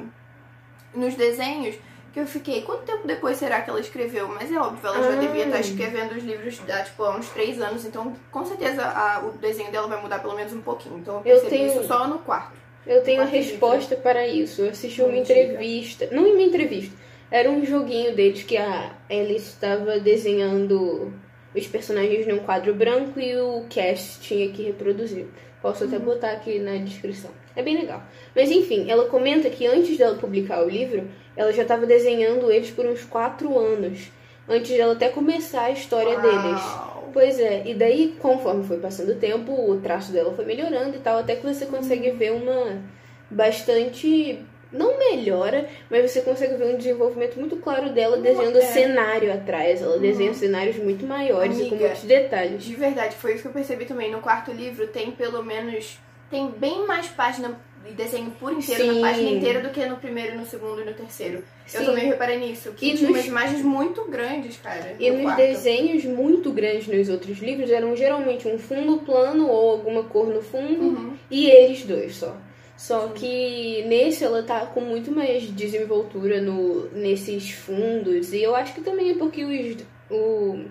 nos 0.94 1.14
desenhos 1.14 1.76
que 2.12 2.18
eu 2.18 2.26
fiquei, 2.26 2.62
quanto 2.62 2.82
tempo 2.82 3.06
depois 3.06 3.36
será 3.36 3.60
que 3.60 3.70
ela 3.70 3.78
escreveu? 3.78 4.26
Mas 4.26 4.50
é 4.50 4.58
óbvio, 4.58 4.84
ela 4.84 5.00
já 5.00 5.12
Ah. 5.12 5.20
devia 5.20 5.44
estar 5.44 5.60
escrevendo 5.60 6.16
os 6.16 6.24
livros 6.24 6.60
há, 6.68 6.82
tipo, 6.82 7.04
há 7.04 7.16
uns 7.16 7.28
três 7.28 7.60
anos, 7.60 7.84
então 7.84 8.16
com 8.32 8.44
certeza 8.44 8.82
a- 8.84 9.20
o 9.24 9.30
desenho 9.38 9.70
dela 9.70 9.86
vai 9.86 10.02
mudar 10.02 10.18
pelo 10.18 10.34
menos 10.34 10.52
um 10.52 10.60
pouquinho. 10.60 10.98
Então 10.98 11.22
eu 11.24 11.34
Eu 11.36 11.40
percebi 11.42 11.50
tenho- 11.50 11.68
isso 11.80 11.86
só 11.86 12.08
no 12.08 12.18
quarto. 12.18 12.58
Eu 12.84 13.04
tenho 13.04 13.22
a 13.22 13.26
resposta 13.26 13.94
para 13.94 14.26
isso. 14.26 14.62
Eu 14.62 14.70
assisti 14.70 15.00
uma 15.02 15.16
entrevista. 15.16 16.08
Não 16.10 16.24
uma 16.24 16.42
entrevista. 16.42 16.96
Era 17.30 17.50
um 17.50 17.64
joguinho 17.64 18.14
deles 18.14 18.42
que 18.42 18.56
a 18.56 18.92
Ellie 19.08 19.36
estava 19.36 20.00
desenhando 20.00 21.12
os 21.54 21.66
personagens 21.66 22.26
num 22.26 22.38
quadro 22.38 22.74
branco 22.74 23.20
e 23.20 23.36
o 23.36 23.66
cast 23.68 24.20
tinha 24.20 24.50
que 24.50 24.62
reproduzir. 24.62 25.26
Posso 25.62 25.84
até 25.84 25.98
botar 25.98 26.32
aqui 26.32 26.58
na 26.58 26.76
descrição. 26.76 27.30
É 27.54 27.62
bem 27.62 27.78
legal. 27.78 28.02
Mas 28.34 28.50
enfim, 28.50 28.90
ela 28.90 29.06
comenta 29.06 29.50
que 29.50 29.66
antes 29.66 29.96
dela 29.96 30.16
publicar 30.16 30.64
o 30.64 30.68
livro, 30.68 31.08
ela 31.36 31.52
já 31.52 31.62
estava 31.62 31.86
desenhando 31.86 32.50
eles 32.50 32.70
por 32.70 32.86
uns 32.86 33.04
quatro 33.04 33.58
anos. 33.58 34.10
Antes 34.48 34.76
dela 34.76 34.94
até 34.94 35.08
começar 35.08 35.64
a 35.64 35.70
história 35.70 36.18
deles. 36.18 36.60
Uau. 36.60 37.10
Pois 37.12 37.38
é, 37.40 37.62
e 37.66 37.74
daí, 37.74 38.14
conforme 38.20 38.64
foi 38.64 38.78
passando 38.78 39.12
o 39.12 39.16
tempo, 39.16 39.52
o 39.52 39.80
traço 39.80 40.12
dela 40.12 40.32
foi 40.32 40.44
melhorando 40.44 40.96
e 40.96 41.00
tal, 41.00 41.18
até 41.18 41.34
que 41.36 41.46
você 41.46 41.66
consegue 41.66 42.10
ver 42.12 42.32
uma 42.32 42.82
bastante. 43.30 44.38
Não 44.72 44.98
melhora, 44.98 45.68
mas 45.90 46.10
você 46.10 46.20
consegue 46.20 46.54
ver 46.54 46.74
um 46.74 46.76
desenvolvimento 46.76 47.36
muito 47.38 47.56
claro 47.56 47.90
dela 47.90 48.16
desenhando 48.18 48.58
é. 48.58 48.62
cenário 48.62 49.32
atrás. 49.32 49.82
Ela 49.82 49.98
desenha 49.98 50.32
cenários 50.34 50.76
muito 50.76 51.04
maiores 51.04 51.56
e 51.58 51.62
com 51.62 51.68
Amiga, 51.74 51.86
muitos 51.88 52.04
detalhes. 52.04 52.62
De 52.64 52.74
verdade, 52.76 53.16
foi 53.16 53.32
isso 53.34 53.42
que 53.42 53.48
eu 53.48 53.52
percebi 53.52 53.84
também. 53.84 54.10
No 54.12 54.20
quarto 54.20 54.52
livro 54.52 54.86
tem 54.86 55.10
pelo 55.10 55.42
menos. 55.44 55.98
Tem 56.30 56.48
bem 56.48 56.86
mais 56.86 57.08
página 57.08 57.60
e 57.88 57.92
desenho 57.92 58.30
por 58.38 58.52
inteiro 58.52 58.84
Sim. 58.84 59.00
na 59.00 59.08
página 59.08 59.30
inteira 59.30 59.60
do 59.60 59.70
que 59.70 59.84
no 59.86 59.96
primeiro, 59.96 60.36
no 60.38 60.46
segundo 60.46 60.80
e 60.80 60.84
no 60.84 60.92
terceiro. 60.92 61.42
Eu 61.74 61.80
Sim. 61.80 61.86
também 61.86 62.04
reparei 62.06 62.38
nisso. 62.38 62.70
Que 62.76 62.90
E 62.92 62.94
tinha 62.96 63.08
nos- 63.08 63.18
umas 63.18 63.26
imagens 63.26 63.62
muito 63.62 64.04
grandes, 64.04 64.56
cara. 64.58 64.94
E 65.00 65.10
no 65.10 65.16
nos 65.16 65.24
quarto. 65.24 65.38
desenhos 65.38 66.04
muito 66.04 66.52
grandes 66.52 66.86
nos 66.86 67.08
outros 67.08 67.38
livros 67.38 67.68
eram 67.72 67.96
geralmente 67.96 68.46
um 68.46 68.56
fundo 68.58 68.98
plano 68.98 69.48
ou 69.48 69.70
alguma 69.72 70.04
cor 70.04 70.28
no 70.28 70.40
fundo 70.40 70.80
Uhum. 70.84 71.14
e 71.28 71.50
eles 71.50 71.82
dois 71.84 72.14
só. 72.14 72.36
Só 72.80 73.08
que 73.08 73.84
nesse 73.86 74.24
ela 74.24 74.42
tá 74.42 74.64
com 74.64 74.80
muito 74.80 75.12
mais 75.12 75.42
desenvoltura 75.42 76.40
no, 76.40 76.88
nesses 76.92 77.50
fundos. 77.50 78.32
E 78.32 78.42
eu 78.42 78.56
acho 78.56 78.72
que 78.72 78.80
também 78.80 79.10
é 79.10 79.14
porque 79.16 79.44
os, 79.44 79.76
o- 80.10 80.64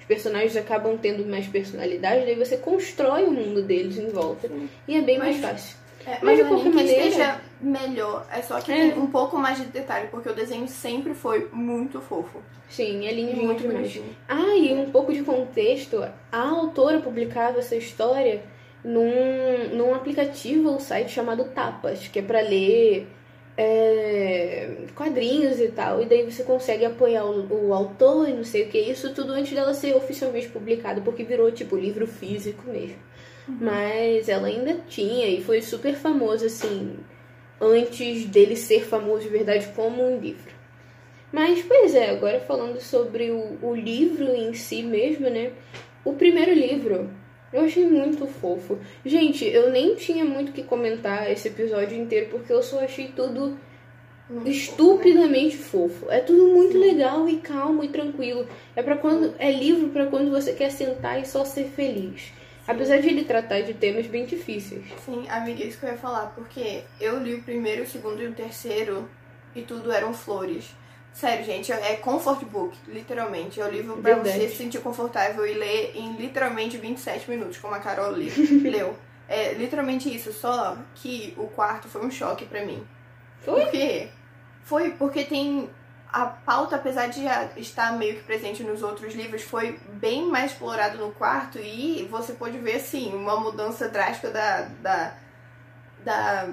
os 0.00 0.04
personagens 0.08 0.56
acabam 0.56 0.98
tendo 0.98 1.24
mais 1.24 1.46
personalidade, 1.46 2.24
daí 2.26 2.34
você 2.34 2.56
constrói 2.56 3.22
o 3.22 3.30
mundo 3.30 3.62
deles 3.62 3.96
em 3.96 4.08
volta. 4.08 4.48
Sim. 4.48 4.68
E 4.88 4.96
é 4.96 5.00
bem 5.02 5.18
mais 5.20 5.38
Mas- 5.38 5.50
fácil. 5.50 5.76
É, 6.04 6.18
Mas, 6.20 6.34
de 6.34 6.40
é 6.40 6.44
nem 6.44 6.52
qualquer 6.52 6.70
que 6.70 6.74
maneira- 6.76 7.02
esteja 7.06 7.40
melhor, 7.60 8.26
é 8.32 8.42
só 8.42 8.60
que 8.60 8.72
É. 8.72 8.74
tem 8.90 8.98
um 8.98 9.06
pouco 9.06 9.38
mais 9.38 9.58
de 9.58 9.66
detalhe, 9.66 10.08
porque 10.10 10.28
o 10.28 10.34
desenho 10.34 10.66
sempre 10.66 11.14
foi 11.14 11.48
muito 11.52 12.00
fofo. 12.00 12.42
Sim, 12.68 13.06
é 13.06 13.12
lindinho 13.12 13.44
muito 13.46 13.60
demais. 13.62 13.78
bonitinho. 13.82 14.16
Ah, 14.28 14.56
e 14.56 14.72
um 14.74 14.90
pouco 14.90 15.12
de 15.12 15.22
contexto. 15.22 16.02
A 16.32 16.40
autora 16.40 16.98
publicava 16.98 17.60
essa 17.60 17.76
história 17.76 18.42
num, 18.84 19.68
num 19.74 19.94
aplicativo 19.94 20.70
ou 20.70 20.80
site 20.80 21.10
chamado 21.10 21.44
Tapas, 21.44 22.08
que 22.08 22.18
é 22.18 22.22
pra 22.22 22.40
ler 22.40 23.06
é, 23.56 24.86
quadrinhos 24.94 25.60
e 25.60 25.68
tal. 25.68 26.02
E 26.02 26.06
daí 26.06 26.30
você 26.30 26.42
consegue 26.42 26.84
apoiar 26.84 27.24
o, 27.24 27.68
o 27.68 27.74
autor 27.74 28.28
e 28.28 28.32
não 28.32 28.44
sei 28.44 28.64
o 28.64 28.68
que. 28.68 28.78
Isso 28.78 29.14
tudo 29.14 29.32
antes 29.32 29.52
dela 29.52 29.74
ser 29.74 29.94
oficialmente 29.94 30.48
publicada, 30.48 31.00
porque 31.00 31.24
virou 31.24 31.50
tipo 31.52 31.76
livro 31.76 32.06
físico 32.06 32.68
mesmo. 32.68 32.98
Mas 33.48 34.28
ela 34.28 34.46
ainda 34.46 34.76
tinha 34.88 35.26
e 35.26 35.42
foi 35.42 35.60
super 35.62 35.94
famoso 35.94 36.46
assim, 36.46 36.96
antes 37.60 38.26
dele 38.26 38.56
ser 38.56 38.84
famoso 38.84 39.22
de 39.22 39.28
verdade 39.28 39.68
como 39.74 40.02
um 40.04 40.18
livro. 40.18 40.52
Mas, 41.32 41.62
pois 41.62 41.94
é, 41.94 42.10
agora 42.10 42.40
falando 42.40 42.78
sobre 42.80 43.30
o, 43.30 43.58
o 43.62 43.74
livro 43.74 44.28
em 44.34 44.52
si 44.52 44.82
mesmo, 44.82 45.30
né? 45.30 45.52
O 46.04 46.12
primeiro 46.12 46.52
livro 46.52 47.10
eu 47.52 47.62
achei 47.62 47.86
muito 47.86 48.26
fofo. 48.26 48.78
Gente, 49.04 49.44
eu 49.44 49.70
nem 49.70 49.94
tinha 49.94 50.24
muito 50.24 50.50
o 50.50 50.52
que 50.52 50.62
comentar 50.62 51.30
esse 51.30 51.48
episódio 51.48 51.96
inteiro, 51.98 52.28
porque 52.30 52.52
eu 52.52 52.62
só 52.62 52.80
achei 52.80 53.08
tudo 53.08 53.58
Muito 54.28 54.48
estupidamente 54.48 55.56
fofo. 55.56 56.10
É 56.10 56.20
tudo 56.20 56.48
muito 56.48 56.78
legal 56.78 57.28
e 57.28 57.38
calmo 57.38 57.84
e 57.84 57.88
tranquilo. 57.88 58.46
É 58.74 58.82
para 58.82 58.96
quando 58.96 59.34
é 59.38 59.52
livro 59.52 59.90
para 59.90 60.06
quando 60.06 60.30
você 60.30 60.52
quer 60.54 60.70
sentar 60.70 61.20
e 61.20 61.26
só 61.26 61.44
ser 61.44 61.64
feliz. 61.64 62.32
Apesar 62.66 62.98
de 62.98 63.08
ele 63.08 63.24
tratar 63.24 63.60
de 63.62 63.74
temas 63.74 64.06
bem 64.06 64.24
difíceis. 64.24 64.84
Sim, 65.04 65.26
amiga, 65.28 65.64
isso 65.64 65.78
que 65.78 65.84
eu 65.84 65.90
ia 65.90 65.98
falar, 65.98 66.26
porque 66.28 66.84
eu 67.00 67.18
li 67.18 67.34
o 67.34 67.42
primeiro, 67.42 67.82
o 67.82 67.86
segundo 67.86 68.22
e 68.22 68.28
o 68.28 68.32
terceiro 68.32 69.10
e 69.54 69.62
tudo 69.62 69.90
eram 69.90 70.14
flores. 70.14 70.70
Sério, 71.12 71.44
gente, 71.44 71.70
é 71.70 71.96
comfort 71.96 72.42
book, 72.44 72.76
literalmente. 72.88 73.60
É 73.60 73.64
o 73.64 73.70
livro 73.70 73.96
pra 73.98 74.14
Verdade. 74.14 74.40
você 74.40 74.48
se 74.48 74.56
sentir 74.56 74.80
confortável 74.80 75.46
e 75.46 75.52
ler 75.52 75.92
em 75.94 76.16
literalmente 76.16 76.78
27 76.78 77.28
minutos, 77.30 77.58
como 77.58 77.74
a 77.74 77.80
Carol 77.80 78.10
leu. 78.16 78.96
É 79.28 79.52
literalmente 79.54 80.14
isso, 80.14 80.32
só 80.32 80.76
que 80.94 81.34
o 81.36 81.46
quarto 81.48 81.88
foi 81.88 82.04
um 82.04 82.10
choque 82.10 82.44
pra 82.46 82.64
mim. 82.64 82.86
Foi? 83.40 83.62
Por 83.62 83.70
quê? 83.70 84.08
Foi 84.64 84.90
porque 84.92 85.24
tem 85.24 85.68
a 86.12 86.26
pauta, 86.26 86.76
apesar 86.76 87.08
de 87.08 87.22
estar 87.56 87.92
meio 87.96 88.16
que 88.16 88.22
presente 88.22 88.62
nos 88.62 88.82
outros 88.82 89.14
livros, 89.14 89.42
foi 89.42 89.78
bem 89.94 90.26
mais 90.28 90.52
explorado 90.52 90.98
no 90.98 91.10
quarto 91.12 91.58
e 91.58 92.06
você 92.10 92.34
pode 92.34 92.58
ver, 92.58 92.76
assim, 92.76 93.14
uma 93.14 93.40
mudança 93.40 93.88
drástica 93.88 94.30
da, 94.30 94.62
da, 94.82 95.14
da, 96.04 96.48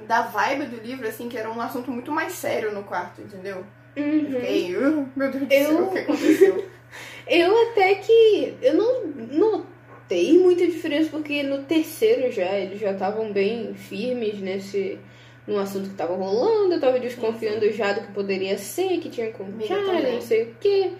da 0.00 0.22
vibe 0.22 0.66
do 0.66 0.76
livro, 0.76 1.08
assim, 1.08 1.28
que 1.28 1.38
era 1.38 1.50
um 1.50 1.60
assunto 1.60 1.90
muito 1.90 2.12
mais 2.12 2.34
sério 2.34 2.72
no 2.72 2.84
quarto, 2.84 3.22
entendeu? 3.22 3.64
Uhum. 3.96 4.04
Eu 4.32 4.40
fiquei, 4.40 4.76
"Uh, 4.76 5.08
meu 5.14 5.30
Deus 5.30 5.46
do 5.46 5.52
Eu- 5.54 5.66
céu, 5.68 5.84
o 5.84 5.90
que 5.92 5.98
aconteceu? 5.98 6.64
Eu 7.26 7.70
até 7.70 7.94
que. 7.96 8.54
Eu 8.60 8.74
não 8.74 9.06
notei 9.06 10.38
muita 10.38 10.66
diferença, 10.66 11.08
porque 11.10 11.42
no 11.42 11.62
terceiro 11.64 12.30
já 12.32 12.58
eles 12.58 12.80
já 12.80 12.92
estavam 12.92 13.32
bem 13.32 13.74
firmes 13.74 14.38
nesse. 14.40 14.98
No 15.46 15.58
assunto 15.58 15.88
que 15.90 15.96
tava 15.96 16.14
rolando, 16.14 16.74
eu 16.74 16.80
tava 16.80 17.00
desconfiando 17.00 17.68
já 17.72 17.92
do 17.92 18.02
que 18.06 18.12
poderia 18.12 18.56
ser, 18.58 18.98
que 18.98 19.08
tinha 19.08 19.32
com 19.32 19.44
Charlie, 19.66 20.12
não 20.12 20.20
sei 20.20 20.42
o 20.44 20.54
quê. 20.60 20.92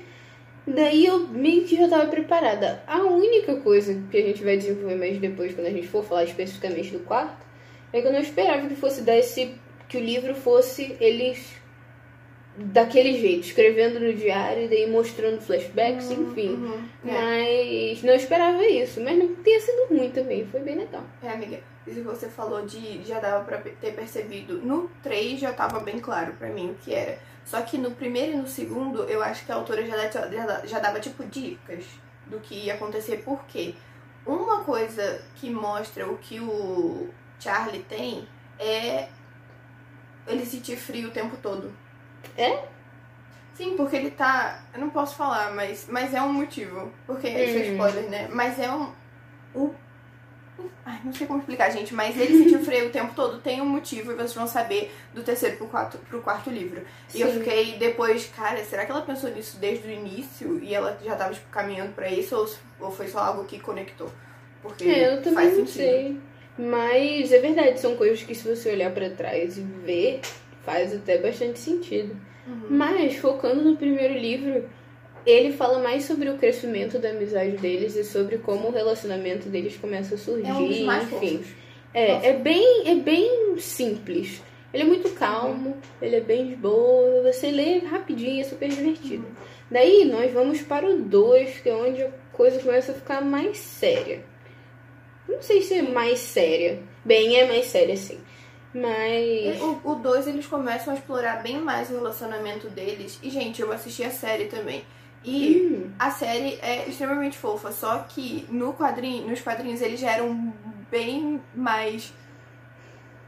Daí 0.67 1.07
eu 1.07 1.21
meio 1.29 1.63
que 1.65 1.77
já 1.77 1.89
tava 1.89 2.07
preparada. 2.07 2.83
A 2.87 3.03
única 3.05 3.55
coisa 3.57 4.01
que 4.11 4.17
a 4.17 4.23
gente 4.23 4.43
vai 4.43 4.57
desenvolver 4.57 4.97
mais 4.97 5.19
depois, 5.19 5.55
quando 5.55 5.69
a 5.69 5.71
gente 5.71 5.87
for 5.87 6.03
falar 6.05 6.25
especificamente 6.25 6.91
do 6.91 7.01
quarto, 7.01 7.47
é 7.93 8.01
que 8.01 8.07
eu 8.09 8.13
não 8.13 8.21
esperava 8.21 8.67
que 8.67 8.75
fosse 8.75 9.03
dar 9.03 9.17
esse. 9.17 9.55
que 9.89 9.97
o 9.99 10.01
livro 10.01 10.35
fosse 10.35 10.97
eles 11.01 11.53
daquele 12.57 13.19
jeito, 13.19 13.47
escrevendo 13.47 13.99
no 13.99 14.13
diário 14.13 14.65
e 14.65 14.69
daí 14.69 14.91
mostrando 14.91 15.41
flashbacks, 15.41 16.11
enfim. 16.11 16.51
Uhum. 16.51 16.89
É. 17.07 17.13
Mas 17.91 18.03
não 18.03 18.15
esperava 18.15 18.65
isso, 18.67 19.01
mas 19.01 19.17
não 19.19 19.35
tenha 19.37 19.61
sido 19.61 19.87
ruim 19.89 20.11
também, 20.11 20.47
foi 20.47 20.61
bem 20.61 20.77
legal. 20.77 21.03
É, 21.23 21.31
amiga, 21.31 21.61
isso 21.87 21.97
que 21.97 22.03
você 22.07 22.29
falou 22.29 22.65
de 22.67 23.03
já 23.05 23.19
dava 23.19 23.45
pra 23.45 23.59
ter 23.59 23.95
percebido. 23.95 24.59
No 24.59 24.91
3 25.03 25.41
já 25.41 25.53
tava 25.53 25.81
bem 25.81 25.99
claro 25.99 26.35
pra 26.35 26.49
mim 26.49 26.71
o 26.71 26.75
que 26.75 26.93
era. 26.95 27.19
Só 27.45 27.61
que 27.63 27.77
no 27.79 27.91
primeiro 27.93 28.33
e 28.33 28.37
no 28.37 28.47
segundo, 28.47 29.03
eu 29.05 29.23
acho 29.23 29.45
que 29.45 29.51
a 29.51 29.57
autora 29.57 29.85
já, 29.85 29.97
dá- 29.97 30.29
já, 30.31 30.67
já 30.67 30.79
dava, 30.79 31.01
tipo, 31.01 31.25
dicas 31.25 31.85
do 32.27 32.39
que 32.39 32.55
ia 32.55 32.75
acontecer. 32.75 33.19
Por 33.25 33.43
quê? 33.47 33.75
Uma 34.25 34.61
coisa 34.63 35.21
que 35.37 35.51
mostra 35.51 36.07
o 36.09 36.17
que 36.19 36.39
o 36.39 37.09
Charlie 37.41 37.83
tem 37.83 38.29
é 38.61 39.09
ele 40.29 40.47
sentir 40.47 40.77
frio 40.77 41.09
o 41.09 41.11
tempo 41.13 41.37
todo. 41.43 41.73
É? 42.37 42.59
Sim, 43.55 43.77
porque 43.77 43.97
ele 43.97 44.11
tá. 44.11 44.63
Eu 44.75 44.81
não 44.81 44.91
posso 44.91 45.15
falar, 45.15 45.53
mas, 45.55 45.87
mas 45.89 46.15
é 46.15 46.23
um 46.23 46.33
motivo. 46.33 46.91
Porque 47.07 47.29
isso 47.29 47.59
é 47.59 47.61
Hum. 47.61 47.73
spoiler, 47.73 48.09
né? 48.11 48.29
Mas 48.33 48.59
é 48.59 48.71
um. 48.71 48.93
um 49.55 49.71
Ai, 50.85 51.01
não 51.05 51.13
sei 51.13 51.27
como 51.27 51.39
explicar, 51.41 51.71
gente, 51.71 51.95
mas 51.95 52.17
ele 52.17 52.37
sentiu 52.37 52.59
frio 52.65 52.89
o 52.89 52.91
tempo 52.91 53.15
todo, 53.15 53.41
tem 53.41 53.61
um 53.61 53.67
motivo 53.67 54.11
e 54.11 54.15
vocês 54.15 54.35
vão 54.35 54.47
saber 54.49 54.93
do 55.15 55.23
terceiro 55.23 55.57
pro 55.57 55.67
quarto, 55.69 55.99
pro 55.99 56.21
quarto 56.21 56.51
livro. 56.51 56.83
E 57.15 57.21
eu 57.21 57.29
Sim. 57.31 57.39
fiquei 57.39 57.79
depois, 57.79 58.27
cara, 58.35 58.63
será 58.65 58.85
que 58.85 58.91
ela 58.91 59.03
pensou 59.03 59.31
nisso 59.31 59.59
desde 59.59 59.87
o 59.87 59.91
início 59.91 60.59
e 60.63 60.75
ela 60.75 60.99
já 61.05 61.15
tava, 61.15 61.33
tipo, 61.35 61.49
caminhando 61.51 61.93
pra 61.93 62.09
isso 62.11 62.37
ou, 62.37 62.49
ou 62.87 62.91
foi 62.91 63.07
só 63.09 63.21
algo 63.21 63.45
que 63.45 63.61
conectou? 63.61 64.11
Porque 64.61 64.85
É, 64.85 65.15
eu 65.15 65.23
também 65.23 65.35
faz 65.35 65.59
não 65.59 65.67
sentido. 65.67 65.77
sei. 65.77 66.21
Mas 66.59 67.33
é 67.33 67.39
verdade, 67.39 67.81
são 67.81 67.97
coisas 67.97 68.23
que 68.23 68.35
se 68.35 68.47
você 68.49 68.71
olhar 68.73 68.93
pra 68.93 69.09
trás 69.11 69.57
e 69.57 69.63
ver, 69.63 70.21
faz 70.65 70.95
até 70.95 71.19
bastante 71.19 71.59
sentido. 71.59 72.17
Uhum. 72.47 72.67
Mas 72.71 73.17
focando 73.17 73.63
no 73.63 73.77
primeiro 73.77 74.15
livro, 74.15 74.65
ele 75.25 75.53
fala 75.53 75.79
mais 75.79 76.05
sobre 76.05 76.29
o 76.29 76.37
crescimento 76.37 76.99
da 76.99 77.11
amizade 77.11 77.57
deles 77.59 77.97
e 77.97 78.05
sobre 78.05 78.39
como 78.39 78.69
o 78.69 78.73
relacionamento 78.73 79.49
deles 79.49 79.77
começa 79.77 80.15
a 80.15 80.19
surgir, 80.19 80.49
É 80.49 80.55
um 80.55 80.67
dos 80.69 80.81
mais 80.81 81.05
enfim. 81.05 81.39
fofos. 81.39 81.53
É, 81.95 82.31
é 82.31 82.33
bem, 82.33 82.89
é 82.89 82.95
bem 82.95 83.57
simples. 83.59 84.43
Ele 84.73 84.85
é 84.85 84.87
muito 84.87 85.11
calmo, 85.11 85.77
ele 86.01 86.17
é 86.17 86.21
bem 86.21 86.49
de 86.49 86.57
boa, 86.57 87.23
você 87.31 87.51
lê 87.51 87.79
rapidinho, 87.81 88.41
é 88.41 88.45
super 88.45 88.69
divertido. 88.71 89.27
Daí 89.71 90.07
nós 90.07 90.33
vamos 90.33 90.63
para 90.63 90.89
o 90.89 90.99
2, 90.99 91.59
que 91.61 91.69
é 91.69 91.75
onde 91.75 92.03
a 92.03 92.11
coisa 92.33 92.59
começa 92.59 92.93
a 92.93 92.95
ficar 92.95 93.21
mais 93.21 93.59
séria. 93.59 94.25
Não 95.29 95.43
sei 95.43 95.61
se 95.63 95.75
é 95.75 95.83
mais 95.83 96.19
séria. 96.19 96.79
Bem, 97.05 97.37
é 97.37 97.47
mais 97.47 97.67
séria 97.67 97.97
sim. 97.97 98.19
Mas. 98.75 99.61
O 99.85 99.95
2 99.95 100.27
eles 100.27 100.47
começam 100.47 100.93
a 100.93 100.97
explorar 100.97 101.43
bem 101.43 101.59
mais 101.61 101.91
o 101.91 101.95
relacionamento 101.95 102.69
deles. 102.69 103.19
E, 103.23 103.31
gente, 103.31 103.61
eu 103.61 103.73
assisti 103.73 104.03
a 104.05 104.11
série 104.11 104.47
também. 104.47 104.85
E 105.25 105.57
Hum, 105.87 105.91
a 105.99 106.11
série 106.11 106.59
é 106.61 106.89
extremamente 106.89 107.39
fofa, 107.39 107.71
só 107.71 107.99
que 108.09 108.45
no 108.51 108.75
quadrinho, 108.75 109.29
nos 109.29 109.41
quadrinhos 109.41 109.81
eles 109.81 110.03
eram 110.03 110.53
bem 110.91 111.41
mais. 111.55 112.13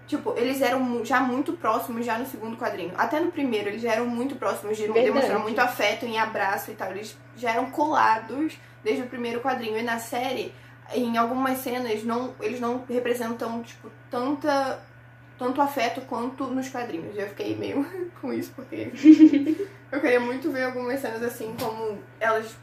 Tipo, 0.07 0.35
eles 0.37 0.61
eram 0.61 1.05
já 1.05 1.21
muito 1.21 1.55
próximos 1.55 2.05
já 2.05 2.19
no 2.19 2.27
segundo 2.27 2.57
quadrinho. 2.57 2.93
Até 2.97 3.21
no 3.21 3.31
primeiro, 3.31 3.69
eles 3.69 3.81
já 3.81 3.93
eram 3.93 4.07
muito 4.07 4.37
próximos 4.37 4.77
de 4.77 4.83
Verdade. 4.85 5.07
demonstrar 5.07 5.39
muito 5.39 5.59
afeto 5.61 6.05
em 6.05 6.19
abraço 6.19 6.71
e 6.71 6.75
tal. 6.75 6.91
Eles 6.91 7.17
já 7.37 7.53
eram 7.53 7.71
colados 7.71 8.59
desde 8.83 9.03
o 9.03 9.07
primeiro 9.07 9.41
quadrinho. 9.41 9.79
E 9.79 9.83
na 9.83 9.99
série, 9.99 10.53
em 10.93 11.17
algumas 11.17 11.59
cenas, 11.59 12.03
não, 12.05 12.35
eles 12.41 12.61
não 12.61 12.85
representam, 12.89 13.63
tipo, 13.63 13.91
tanta. 14.11 14.79
Tanto 15.39 15.61
afeto 15.61 16.01
quanto 16.03 16.45
nos 16.45 16.69
quadrinhos. 16.69 17.17
Eu 17.17 17.27
fiquei 17.29 17.57
meio 17.57 17.85
com 18.21 18.33
isso, 18.33 18.53
porque 18.55 18.91
eu 19.91 20.01
queria 20.01 20.21
muito 20.21 20.51
ver 20.51 20.65
algumas 20.65 21.01
cenas 21.01 21.23
assim 21.23 21.55
como 21.59 21.99
elas 22.21 22.57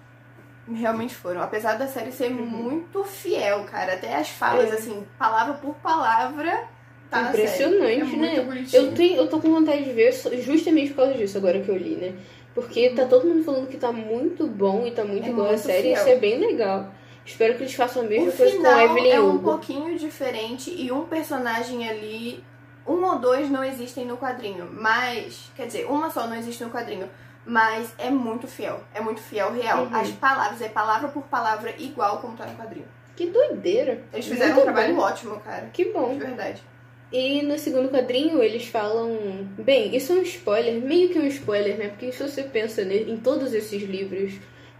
realmente 0.74 1.13
foram. 1.16 1.42
Apesar 1.42 1.75
da 1.78 1.88
série 1.88 2.12
ser 2.12 2.30
muito 2.30 3.04
fiel, 3.04 3.63
cara. 3.66 3.94
Até 3.94 4.16
as 4.16 4.30
falas, 4.30 4.68
Uhum. 4.70 4.72
É. 4.75 4.78
assim, 4.78 5.08
palavra 5.20 5.54
por 5.56 5.75
palavra, 5.75 6.63
tá. 7.10 7.24
Impressionante, 7.30 8.01
é 8.01 8.04
muito 8.06 8.18
né? 8.22 8.42
bonitinho. 8.42 8.82
Eu, 8.84 8.94
tenho, 8.94 9.16
eu 9.18 9.28
tô 9.28 9.40
com 9.40 9.51
vontade 9.51 9.84
de 9.84 9.92
ver 9.92 10.13
justamente 10.42 10.92
por 10.92 10.98
causa 10.98 11.13
disso, 11.16 11.38
agora 11.38 11.60
que 11.60 11.70
eu 11.70 11.78
li, 11.78 11.96
né? 11.96 12.13
Porque 12.54 12.90
tá 12.92 13.06
todo 13.06 13.28
mundo 13.28 13.44
falando 13.44 13.68
que 13.68 13.78
tá 13.78 13.92
muito 13.92 14.46
bom 14.48 14.86
e 14.86 14.92
tá 14.92 15.04
muito 15.06 15.28
É 15.30 15.32
boa 15.34 15.48
a 15.48 15.51
muito 15.51 15.63
série, 15.63 15.84
fiel. 15.84 15.94
isso 15.94 16.10
é 16.10 16.16
bem 16.18 16.38
legal. 16.40 16.92
Espero 17.25 17.56
que 17.56 17.63
eles 17.63 17.74
façam 17.74 18.04
a 18.04 18.06
mesma 18.06 18.30
O 18.30 18.34
coisa 18.36 18.58
com 18.58 18.68
a 18.68 18.84
Evelyn 18.84 19.10
é 19.12 19.22
um 19.22 19.36
Hugo. 19.36 19.44
pouquinho 19.44 19.98
diferente 19.98 20.70
e 20.74 20.92
um 20.92 21.04
personagem 21.06 21.88
ali, 21.88 22.44
um 22.88 23.04
ou 23.06 23.20
dois 23.20 23.50
não 23.50 23.64
existem 23.64 24.06
no 24.06 24.18
quadrinho, 24.18 24.70
mas, 24.74 25.52
quer 25.56 25.68
dizer, 25.68 25.86
uma 25.86 26.10
só 26.10 26.28
não 26.28 26.36
existe 26.36 26.64
no 26.64 26.70
quadrinho, 26.72 27.08
mas 27.46 27.94
é 27.98 28.10
muito 28.10 28.48
fiel, 28.48 28.82
é 28.94 29.02
muito 29.02 29.20
fiel, 29.22 29.52
real. 29.54 29.84
Uhum. 29.86 29.96
As 29.96 30.10
palavras, 30.12 30.62
é 30.62 30.70
palavra 30.70 31.10
por 31.10 31.24
palavra 31.24 31.74
igual 31.80 32.20
como 32.20 32.36
tá 32.38 32.46
no 32.46 32.56
quadrinho. 32.56 32.86
Que 33.16 33.28
doideira. 33.28 34.04
Eles 34.14 34.26
fizeram 34.26 34.56
Muito 34.56 34.62
um 34.62 34.74
trabalho 34.74 34.96
bom. 34.96 35.02
ótimo, 35.02 35.40
cara. 35.42 35.70
Que 35.74 35.86
De 35.86 35.92
bom. 35.92 36.18
verdade. 36.18 36.64
E 37.12 37.42
no 37.44 37.60
segundo 37.60 37.90
quadrinho 37.90 38.42
eles 38.42 38.68
falam. 38.68 39.46
Bem, 39.58 39.94
isso 39.96 40.14
é 40.14 40.16
um 40.16 40.22
spoiler, 40.22 40.82
meio 40.82 41.10
que 41.10 41.20
um 41.20 41.28
spoiler, 41.28 41.78
né? 41.78 41.90
Porque 41.90 42.12
se 42.12 42.24
você 42.24 42.42
pensa 42.44 42.82
em 42.84 43.18
todos 43.18 43.54
esses 43.54 43.84
livros 43.84 44.34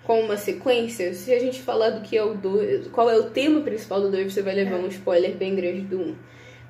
com 0.04 0.22
uma 0.22 0.38
sequência, 0.38 1.14
se 1.14 1.34
a 1.34 1.40
gente 1.40 1.62
falar 1.62 1.90
do 1.90 2.02
que 2.02 2.18
é 2.18 2.24
o 2.24 2.34
2, 2.34 2.88
qual 2.88 3.10
é 3.10 3.18
o 3.18 3.30
tema 3.30 3.60
principal 3.62 4.00
do 4.02 4.10
2, 4.10 4.34
você 4.34 4.42
vai 4.42 4.56
levar 4.56 4.78
É. 4.78 4.80
um 4.80 4.88
spoiler 4.88 5.36
bem 5.36 5.54
grande 5.56 5.82
do 5.82 5.98
1. 6.00 6.02
Um. 6.02 6.16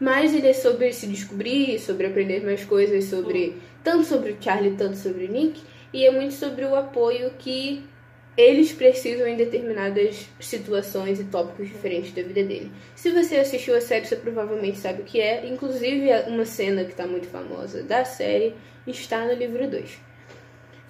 Mas 0.01 0.33
ele 0.33 0.47
é 0.47 0.53
sobre 0.53 0.91
se 0.91 1.05
descobrir, 1.05 1.77
sobre 1.77 2.07
aprender 2.07 2.43
mais 2.43 2.65
coisas, 2.65 3.05
sobre. 3.05 3.55
tanto 3.83 4.03
sobre 4.03 4.31
o 4.31 4.37
Charlie, 4.41 4.75
tanto 4.75 4.97
sobre 4.97 5.25
o 5.25 5.31
Nick, 5.31 5.61
e 5.93 6.03
é 6.03 6.09
muito 6.09 6.33
sobre 6.33 6.65
o 6.65 6.73
apoio 6.73 7.31
que 7.37 7.83
eles 8.35 8.71
precisam 8.71 9.27
em 9.27 9.35
determinadas 9.35 10.27
situações 10.39 11.19
e 11.19 11.25
tópicos 11.25 11.67
diferentes 11.67 12.11
da 12.13 12.23
vida 12.23 12.43
dele. 12.43 12.71
Se 12.95 13.11
você 13.11 13.35
assistiu 13.35 13.77
a 13.77 13.81
série, 13.81 14.07
você 14.07 14.15
provavelmente 14.15 14.79
sabe 14.79 15.03
o 15.03 15.05
que 15.05 15.21
é. 15.21 15.45
Inclusive, 15.45 16.09
uma 16.27 16.45
cena 16.45 16.83
que 16.83 16.91
está 16.91 17.05
muito 17.05 17.27
famosa 17.27 17.83
da 17.83 18.03
série 18.03 18.55
está 18.87 19.23
no 19.25 19.33
livro 19.33 19.69
2. 19.69 20.10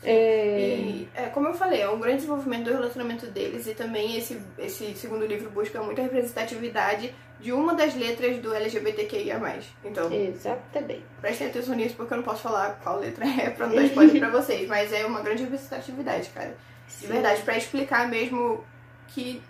É... 0.03 0.77
E, 0.79 1.09
é, 1.13 1.27
como 1.27 1.47
eu 1.47 1.53
falei, 1.53 1.81
é 1.81 1.89
um 1.89 1.99
grande 1.99 2.17
desenvolvimento 2.17 2.65
do 2.65 2.71
relacionamento 2.71 3.27
deles 3.27 3.67
e 3.67 3.73
também 3.73 4.17
esse, 4.17 4.41
esse 4.57 4.93
segundo 4.95 5.25
livro 5.25 5.49
busca 5.51 5.81
muita 5.81 6.01
representatividade 6.01 7.13
de 7.39 7.51
uma 7.51 7.73
das 7.73 7.95
letras 7.95 8.37
do 8.39 8.53
LGBTQIA+. 8.53 9.39
Então, 9.83 10.11
Exatamente. 10.11 11.03
prestem 11.19 11.47
atenção 11.47 11.75
nisso 11.75 11.95
porque 11.95 12.13
eu 12.13 12.17
não 12.17 12.23
posso 12.23 12.41
falar 12.41 12.79
qual 12.83 12.99
letra 12.99 13.25
é 13.25 13.49
pra 13.49 13.67
não 13.67 13.75
dar 13.75 13.83
spoiler 13.83 14.19
pra 14.19 14.29
vocês, 14.29 14.67
mas 14.67 14.91
é 14.93 15.05
uma 15.05 15.21
grande 15.21 15.43
representatividade, 15.43 16.29
cara. 16.29 16.55
De 16.99 17.07
verdade, 17.07 17.41
pra 17.41 17.57
explicar 17.57 18.07
mesmo 18.07 18.63
que 19.07 19.41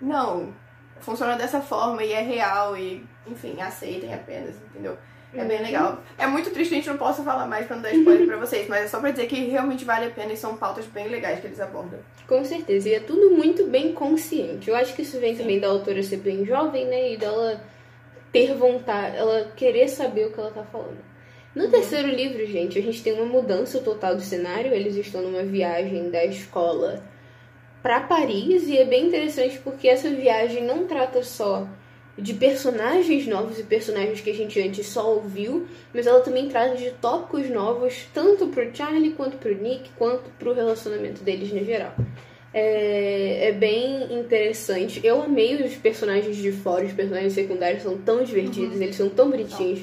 não, 0.00 0.54
funciona 1.00 1.36
dessa 1.36 1.60
forma 1.60 2.02
e 2.04 2.12
é 2.12 2.20
real 2.20 2.76
e, 2.76 3.04
enfim, 3.26 3.60
aceitem 3.60 4.14
apenas, 4.14 4.56
entendeu? 4.56 4.96
É 5.32 5.44
bem 5.44 5.58
Uhum. 5.58 5.64
legal. 5.64 6.02
É 6.18 6.26
muito 6.26 6.50
triste 6.50 6.72
a 6.72 6.76
gente 6.76 6.88
não 6.88 6.96
possa 6.98 7.22
falar 7.22 7.46
mais 7.46 7.66
pra 7.66 7.76
não 7.76 7.82
dar 7.82 7.92
spoiler 7.94 8.26
pra 8.26 8.36
vocês, 8.36 8.66
mas 8.68 8.84
é 8.84 8.88
só 8.88 8.98
pra 8.98 9.10
dizer 9.12 9.26
que 9.26 9.36
realmente 9.48 9.84
vale 9.84 10.06
a 10.06 10.10
pena 10.10 10.32
e 10.32 10.36
são 10.36 10.56
pautas 10.56 10.86
bem 10.86 11.06
legais 11.08 11.38
que 11.40 11.46
eles 11.46 11.60
abordam. 11.60 12.00
Com 12.26 12.44
certeza. 12.44 12.88
E 12.88 12.94
é 12.94 13.00
tudo 13.00 13.30
muito 13.30 13.64
bem 13.66 13.92
consciente. 13.92 14.68
Eu 14.68 14.74
acho 14.76 14.94
que 14.94 15.02
isso 15.02 15.20
vem 15.20 15.34
Sim. 15.34 15.42
também 15.42 15.60
da 15.60 15.68
autora 15.68 16.02
ser 16.02 16.16
bem 16.16 16.44
jovem, 16.44 16.86
né? 16.86 17.12
E 17.12 17.16
dela 17.16 17.60
ter 18.32 18.54
vontade, 18.54 19.16
ela 19.16 19.50
querer 19.56 19.88
saber 19.88 20.26
o 20.26 20.32
que 20.32 20.40
ela 20.40 20.50
tá 20.50 20.62
falando. 20.64 20.98
No 21.54 21.64
Uhum. 21.64 21.70
terceiro 21.70 22.08
livro, 22.08 22.44
gente, 22.46 22.78
a 22.78 22.82
gente 22.82 23.02
tem 23.02 23.12
uma 23.12 23.24
mudança 23.26 23.80
total 23.80 24.14
do 24.16 24.22
cenário. 24.22 24.72
Eles 24.72 24.94
estão 24.96 25.22
numa 25.22 25.42
viagem 25.42 26.10
da 26.10 26.24
escola 26.24 27.02
para 27.82 28.00
Paris 28.00 28.68
e 28.68 28.76
é 28.78 28.84
bem 28.84 29.06
interessante 29.06 29.58
porque 29.58 29.88
essa 29.88 30.10
viagem 30.10 30.64
não 30.64 30.86
trata 30.86 31.22
só 31.22 31.66
de 32.18 32.34
personagens 32.34 33.26
novos 33.26 33.58
e 33.58 33.62
personagens 33.62 34.20
que 34.20 34.30
a 34.30 34.34
gente 34.34 34.60
antes 34.60 34.86
só 34.86 35.14
ouviu, 35.14 35.66
mas 35.94 36.06
ela 36.06 36.20
também 36.20 36.48
traz 36.48 36.78
de 36.78 36.90
tópicos 36.92 37.48
novos, 37.48 38.06
tanto 38.12 38.48
pro 38.48 38.68
Charlie, 38.74 39.12
quanto 39.12 39.36
pro 39.38 39.54
Nick, 39.54 39.90
quanto 39.96 40.28
pro 40.38 40.52
relacionamento 40.52 41.22
deles 41.22 41.52
no 41.52 41.64
geral. 41.64 41.94
É, 42.52 43.48
é 43.48 43.52
bem 43.52 44.12
interessante. 44.12 45.00
Eu 45.04 45.22
amei 45.22 45.54
os 45.62 45.74
personagens 45.76 46.36
de 46.36 46.50
fora, 46.52 46.84
os 46.84 46.92
personagens 46.92 47.32
secundários 47.32 47.82
são 47.82 47.96
tão 47.98 48.22
divertidos, 48.24 48.76
Uhum. 48.76 48.82
eles 48.82 48.96
são 48.96 49.08
tão 49.08 49.30
bonitinhos. 49.30 49.80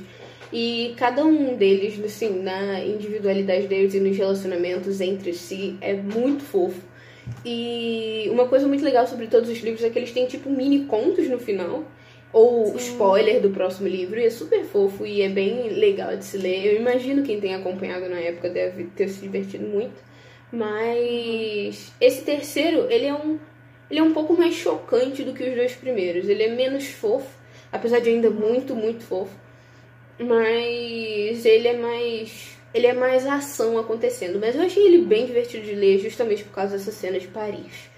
E 0.51 0.93
cada 0.97 1.25
um 1.25 1.55
deles, 1.55 1.99
assim, 2.05 2.41
na 2.41 2.79
individualidade 2.83 3.67
deles 3.67 3.93
e 3.93 3.99
nos 3.99 4.15
relacionamentos 4.15 5.01
entre 5.01 5.33
si, 5.33 5.75
é 5.81 5.93
muito 5.93 6.43
fofo. 6.43 6.81
E 7.45 8.27
uma 8.31 8.47
coisa 8.47 8.67
muito 8.67 8.83
legal 8.83 9.05
sobre 9.07 9.27
todos 9.27 9.49
os 9.49 9.59
livros 9.59 9.83
é 9.83 9.89
que 9.89 9.99
eles 9.99 10.11
têm 10.11 10.25
tipo 10.25 10.49
mini 10.49 10.85
contos 10.85 11.27
no 11.29 11.37
final. 11.39 11.83
Ou 12.37 12.67
Sim. 12.67 12.77
spoiler 12.77 13.41
do 13.41 13.49
próximo 13.49 13.87
livro, 13.87 14.19
e 14.19 14.25
é 14.25 14.29
super 14.29 14.63
fofo 14.63 15.07
e 15.07 15.23
é 15.23 15.29
bem 15.29 15.69
legal 15.69 16.15
de 16.15 16.23
se 16.23 16.37
ler. 16.37 16.67
Eu 16.67 16.79
imagino 16.79 17.23
quem 17.23 17.41
tem 17.41 17.55
acompanhado 17.55 18.07
na 18.07 18.19
época 18.19 18.47
deve 18.47 18.83
ter 18.95 19.09
se 19.09 19.21
divertido 19.21 19.65
muito. 19.65 19.95
Mas 20.51 21.91
esse 21.99 22.21
terceiro, 22.23 22.85
ele 22.91 23.07
é 23.07 23.13
um 23.15 23.39
ele 23.89 23.99
é 23.99 24.03
um 24.03 24.13
pouco 24.13 24.37
mais 24.37 24.53
chocante 24.53 25.23
do 25.23 25.33
que 25.33 25.43
os 25.49 25.55
dois 25.55 25.73
primeiros. 25.73 26.29
Ele 26.29 26.43
é 26.43 26.55
menos 26.55 26.85
fofo, 26.89 27.27
apesar 27.71 28.01
de 28.01 28.09
ainda 28.09 28.29
muito, 28.29 28.75
muito 28.75 29.03
fofo. 29.03 29.35
Mas 30.19 31.43
ele 31.43 31.69
é 31.69 31.77
mais 31.77 32.55
ele 32.71 32.85
é 32.85 32.93
mais 32.93 33.25
ação 33.25 33.79
acontecendo, 33.79 34.37
mas 34.39 34.55
eu 34.55 34.61
achei 34.61 34.85
ele 34.85 35.05
bem 35.05 35.25
divertido 35.25 35.65
de 35.65 35.73
ler 35.73 35.97
justamente 35.97 36.43
por 36.43 36.53
causa 36.53 36.77
dessa 36.77 36.91
cena 36.91 37.17
de 37.17 37.27
Paris. 37.29 37.89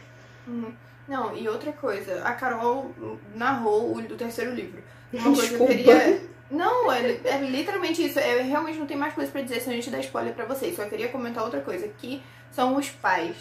Uhum. 0.47 0.71
Não, 1.09 1.35
e 1.35 1.49
outra 1.49 1.71
coisa, 1.73 2.23
a 2.23 2.33
Carol 2.33 2.93
narrou 3.35 3.95
o 3.95 4.01
do 4.01 4.15
terceiro 4.15 4.53
livro. 4.53 4.81
Uma 5.11 5.35
coisa 5.35 5.57
que 5.57 5.61
eu 5.63 5.67
queria. 5.67 6.21
Não, 6.51 6.91
é, 6.91 7.19
é 7.25 7.37
literalmente 7.41 8.05
isso. 8.05 8.19
Eu 8.19 8.43
realmente 8.45 8.77
não 8.77 8.85
tenho 8.85 8.99
mais 8.99 9.13
coisa 9.13 9.31
pra 9.31 9.41
dizer, 9.41 9.59
senão 9.59 9.73
a 9.73 9.75
gente 9.81 9.89
dá 9.89 9.99
spoiler 9.99 10.33
pra 10.35 10.45
vocês. 10.45 10.75
Só 10.75 10.85
queria 10.85 11.09
comentar 11.09 11.43
outra 11.43 11.61
coisa, 11.61 11.87
que 11.87 12.21
são 12.51 12.75
os 12.75 12.89
pais. 12.89 13.35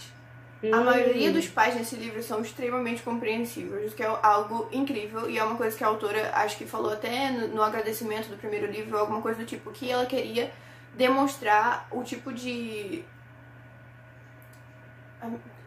A 0.72 0.78
Hum. 0.78 0.84
maioria 0.84 1.30
dos 1.30 1.46
pais 1.46 1.76
nesse 1.76 1.94
livro 1.94 2.20
são 2.20 2.40
extremamente 2.40 3.00
compreensíveis, 3.02 3.92
o 3.92 3.94
que 3.94 4.02
é 4.02 4.06
algo 4.22 4.68
incrível 4.72 5.30
e 5.30 5.38
é 5.38 5.44
uma 5.44 5.54
coisa 5.54 5.76
que 5.76 5.84
a 5.84 5.87
autora 5.87 6.32
acho 6.34 6.56
que 6.58 6.66
falou 6.66 6.92
até 6.92 7.30
no 7.30 7.62
agradecimento 7.62 8.28
do 8.28 8.37
primeiro 8.37 8.66
livro, 8.66 8.98
alguma 8.98 9.22
coisa 9.22 9.38
do 9.38 9.46
tipo, 9.46 9.70
que 9.70 9.88
ela 9.88 10.04
queria 10.04 10.50
demonstrar 10.94 11.87
o 11.92 12.02
tipo 12.02 12.32
de. 12.32 13.04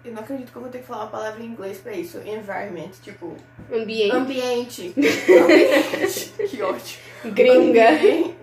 Eu 0.03 0.13
não 0.13 0.21
acredito 0.21 0.51
que 0.51 0.57
eu 0.57 0.61
vou 0.61 0.71
ter 0.71 0.79
que 0.79 0.85
falar 0.85 1.03
uma 1.03 1.11
palavra 1.11 1.43
em 1.43 1.45
inglês 1.45 1.77
pra 1.77 1.93
isso. 1.93 2.17
Environment, 2.19 2.89
tipo. 3.01 3.35
ambiente 3.71 4.15
Ambiente. 4.15 4.93
Ambiente. 4.97 6.33
que 6.49 6.61
ótimo. 6.61 7.01
gringa. 7.33 7.89
Ambiente. 7.91 8.35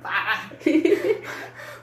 Para. 0.00 0.50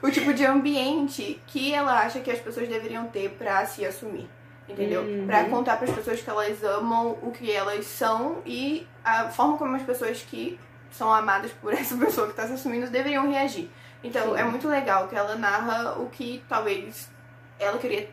o 0.02 0.10
tipo 0.10 0.32
de 0.32 0.46
ambiente 0.46 1.40
que 1.46 1.74
ela 1.74 2.00
acha 2.00 2.20
que 2.20 2.30
as 2.30 2.38
pessoas 2.38 2.68
deveriam 2.68 3.06
ter 3.08 3.30
pra 3.30 3.66
se 3.66 3.84
assumir. 3.84 4.28
Entendeu? 4.66 5.02
Uhum. 5.02 5.26
Pra 5.26 5.44
contar 5.44 5.76
pras 5.76 5.90
pessoas 5.90 6.22
que 6.22 6.30
elas 6.30 6.62
amam 6.64 7.18
o 7.22 7.30
que 7.30 7.52
elas 7.52 7.84
são 7.84 8.38
e 8.46 8.86
a 9.04 9.28
forma 9.28 9.58
como 9.58 9.76
as 9.76 9.82
pessoas 9.82 10.22
que 10.22 10.58
são 10.90 11.12
amadas 11.12 11.52
por 11.52 11.72
essa 11.74 11.96
pessoa 11.96 12.28
que 12.28 12.34
tá 12.34 12.46
se 12.46 12.54
assumindo 12.54 12.90
deveriam 12.90 13.30
reagir. 13.30 13.68
Então 14.02 14.32
Sim. 14.32 14.40
é 14.40 14.44
muito 14.44 14.66
legal 14.68 15.08
que 15.08 15.16
ela 15.16 15.34
narra 15.36 15.98
o 15.98 16.08
que 16.08 16.42
talvez 16.48 17.10
ela 17.58 17.78
queria, 17.78 18.08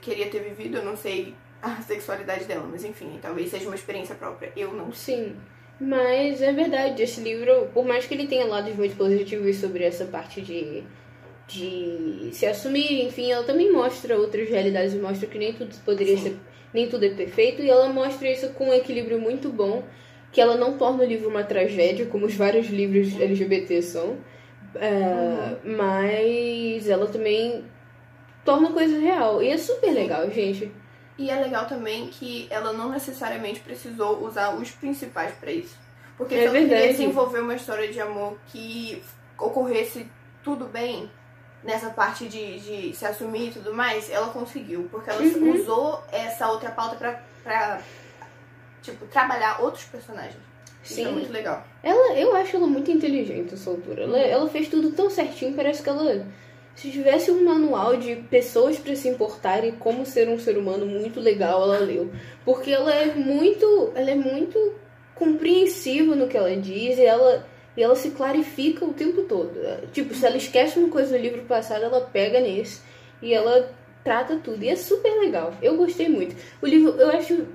queria 0.00 0.28
ter 0.28 0.40
vivido, 0.40 0.78
eu 0.78 0.84
não 0.84 0.96
sei 0.96 1.34
a 1.62 1.76
sexualidade 1.82 2.44
dela, 2.44 2.66
mas 2.70 2.84
enfim, 2.84 3.18
talvez 3.20 3.50
seja 3.50 3.66
uma 3.66 3.74
experiência 3.74 4.14
própria. 4.14 4.52
Eu 4.56 4.72
não. 4.72 4.92
Sim. 4.92 5.36
Mas 5.80 6.42
é 6.42 6.52
verdade, 6.52 7.02
esse 7.02 7.20
livro, 7.20 7.68
por 7.72 7.86
mais 7.86 8.06
que 8.06 8.12
ele 8.12 8.26
tenha 8.26 8.44
lados 8.44 8.74
muito 8.76 8.96
positivos 8.96 9.56
sobre 9.56 9.84
essa 9.84 10.04
parte 10.04 10.42
de, 10.42 10.82
de 11.48 12.30
se 12.32 12.44
assumir, 12.44 13.06
enfim, 13.06 13.32
ela 13.32 13.44
também 13.44 13.72
mostra 13.72 14.18
outras 14.18 14.48
realidades 14.48 14.94
mostra 14.94 15.26
que 15.26 15.38
nem 15.38 15.54
tudo 15.54 15.74
poderia 15.82 16.18
Sim. 16.18 16.22
ser, 16.22 16.36
nem 16.74 16.86
tudo 16.86 17.06
é 17.06 17.10
perfeito, 17.10 17.62
e 17.62 17.70
ela 17.70 17.88
mostra 17.88 18.30
isso 18.30 18.50
com 18.50 18.68
um 18.68 18.74
equilíbrio 18.74 19.18
muito 19.18 19.48
bom, 19.48 19.82
que 20.30 20.40
ela 20.40 20.54
não 20.54 20.76
torna 20.76 21.02
o 21.02 21.06
livro 21.06 21.30
uma 21.30 21.44
tragédia, 21.44 22.04
como 22.04 22.26
os 22.26 22.34
vários 22.34 22.66
livros 22.68 23.18
LGBT 23.18 23.80
são, 23.80 24.18
é, 24.74 25.56
mas 25.64 26.88
ela 26.88 27.06
também 27.06 27.64
torna 28.44 28.70
coisa 28.72 28.98
real. 28.98 29.42
E 29.42 29.48
é 29.50 29.58
super 29.58 29.90
legal, 29.92 30.28
gente. 30.30 30.70
E 31.18 31.30
é 31.30 31.34
legal 31.40 31.66
também 31.66 32.08
que 32.08 32.46
ela 32.50 32.72
não 32.72 32.88
necessariamente 32.90 33.60
precisou 33.60 34.24
usar 34.24 34.54
os 34.56 34.70
principais 34.70 35.34
pra 35.34 35.50
isso. 35.52 35.76
Porque 36.16 36.34
É 36.34 36.38
se 36.38 36.46
ela 36.46 36.58
queria 36.58 36.88
desenvolver 36.88 37.40
uma 37.40 37.54
história 37.54 37.90
de 37.92 38.00
amor 38.00 38.36
que 38.48 39.02
ocorresse 39.38 40.06
tudo 40.42 40.66
bem 40.66 41.10
nessa 41.62 41.90
parte 41.90 42.26
de, 42.26 42.58
de 42.60 42.96
se 42.96 43.04
assumir 43.04 43.48
e 43.48 43.52
tudo 43.52 43.74
mais, 43.74 44.10
ela 44.10 44.28
conseguiu. 44.28 44.88
Porque 44.90 45.10
ela 45.10 45.20
Uhum. 45.22 45.60
usou 45.60 46.02
essa 46.10 46.48
outra 46.50 46.70
pauta 46.70 46.96
pra, 46.96 47.22
pra 47.44 47.80
tipo, 48.82 49.06
trabalhar 49.06 49.60
outros 49.60 49.84
personagens. 49.84 50.36
Isso 50.82 51.00
é 51.00 51.04
Sim. 51.04 51.12
muito 51.12 51.30
legal. 51.30 51.62
Ela, 51.82 52.14
eu 52.18 52.34
acho 52.36 52.56
ela 52.56 52.66
muito 52.66 52.90
inteligente, 52.90 53.52
essa 53.52 53.68
autora. 53.68 54.04
Ela, 54.04 54.18
ela 54.18 54.48
fez 54.48 54.68
tudo 54.68 54.92
tão 54.92 55.10
certinho, 55.10 55.54
parece 55.54 55.82
que 55.82 55.88
ela. 55.90 56.26
Se 56.74 56.90
tivesse 56.90 57.30
um 57.30 57.44
manual 57.44 57.96
de 57.96 58.16
pessoas 58.16 58.78
pra 58.78 58.94
se 58.96 59.08
importarem 59.08 59.72
como 59.72 60.06
ser 60.06 60.28
um 60.28 60.38
ser 60.38 60.56
humano 60.56 60.86
muito 60.86 61.20
legal, 61.20 61.62
ela 61.62 61.78
leu. 61.78 62.10
Porque 62.44 62.70
ela 62.70 62.94
é 62.94 63.14
muito. 63.14 63.92
Ela 63.94 64.12
é 64.12 64.14
muito 64.14 64.74
compreensiva 65.14 66.14
no 66.14 66.28
que 66.28 66.36
ela 66.36 66.56
diz 66.56 66.98
e 66.98 67.04
ela. 67.04 67.46
E 67.76 67.82
ela 67.82 67.94
se 67.94 68.10
clarifica 68.10 68.84
o 68.84 68.92
tempo 68.92 69.22
todo. 69.22 69.52
Tipo, 69.92 70.14
se 70.14 70.26
ela 70.26 70.36
esquece 70.36 70.78
uma 70.78 70.88
coisa 70.88 71.16
do 71.16 71.22
livro 71.22 71.42
passado, 71.42 71.84
ela 71.84 72.00
pega 72.00 72.40
nesse 72.40 72.80
e 73.22 73.32
ela 73.32 73.70
trata 74.02 74.36
tudo. 74.36 74.62
E 74.62 74.68
é 74.68 74.76
super 74.76 75.20
legal. 75.20 75.54
Eu 75.62 75.76
gostei 75.76 76.08
muito. 76.08 76.34
O 76.60 76.66
livro, 76.66 76.90
eu 76.98 77.10
acho 77.10 77.46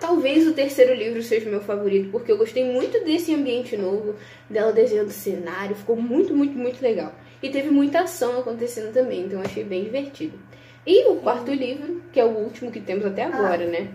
Talvez 0.00 0.46
o 0.46 0.52
terceiro 0.52 0.94
livro 0.94 1.22
seja 1.22 1.48
o 1.48 1.50
meu 1.50 1.60
favorito, 1.60 2.10
porque 2.10 2.30
eu 2.30 2.36
gostei 2.36 2.64
muito 2.64 3.02
desse 3.04 3.34
ambiente 3.34 3.76
novo, 3.76 4.16
dela 4.50 4.72
desenhando 4.72 5.10
cenário, 5.10 5.76
ficou 5.76 5.96
muito, 5.96 6.34
muito, 6.34 6.56
muito 6.58 6.82
legal. 6.82 7.14
E 7.42 7.50
teve 7.50 7.70
muita 7.70 8.00
ação 8.00 8.38
acontecendo 8.40 8.92
também, 8.92 9.22
então 9.26 9.40
achei 9.40 9.64
bem 9.64 9.84
divertido. 9.84 10.38
E 10.86 11.08
o 11.10 11.16
quarto 11.16 11.50
livro, 11.52 12.02
que 12.12 12.20
é 12.20 12.24
o 12.24 12.28
último 12.30 12.70
que 12.70 12.80
temos 12.80 13.04
até 13.06 13.24
agora, 13.24 13.66
né? 13.66 13.88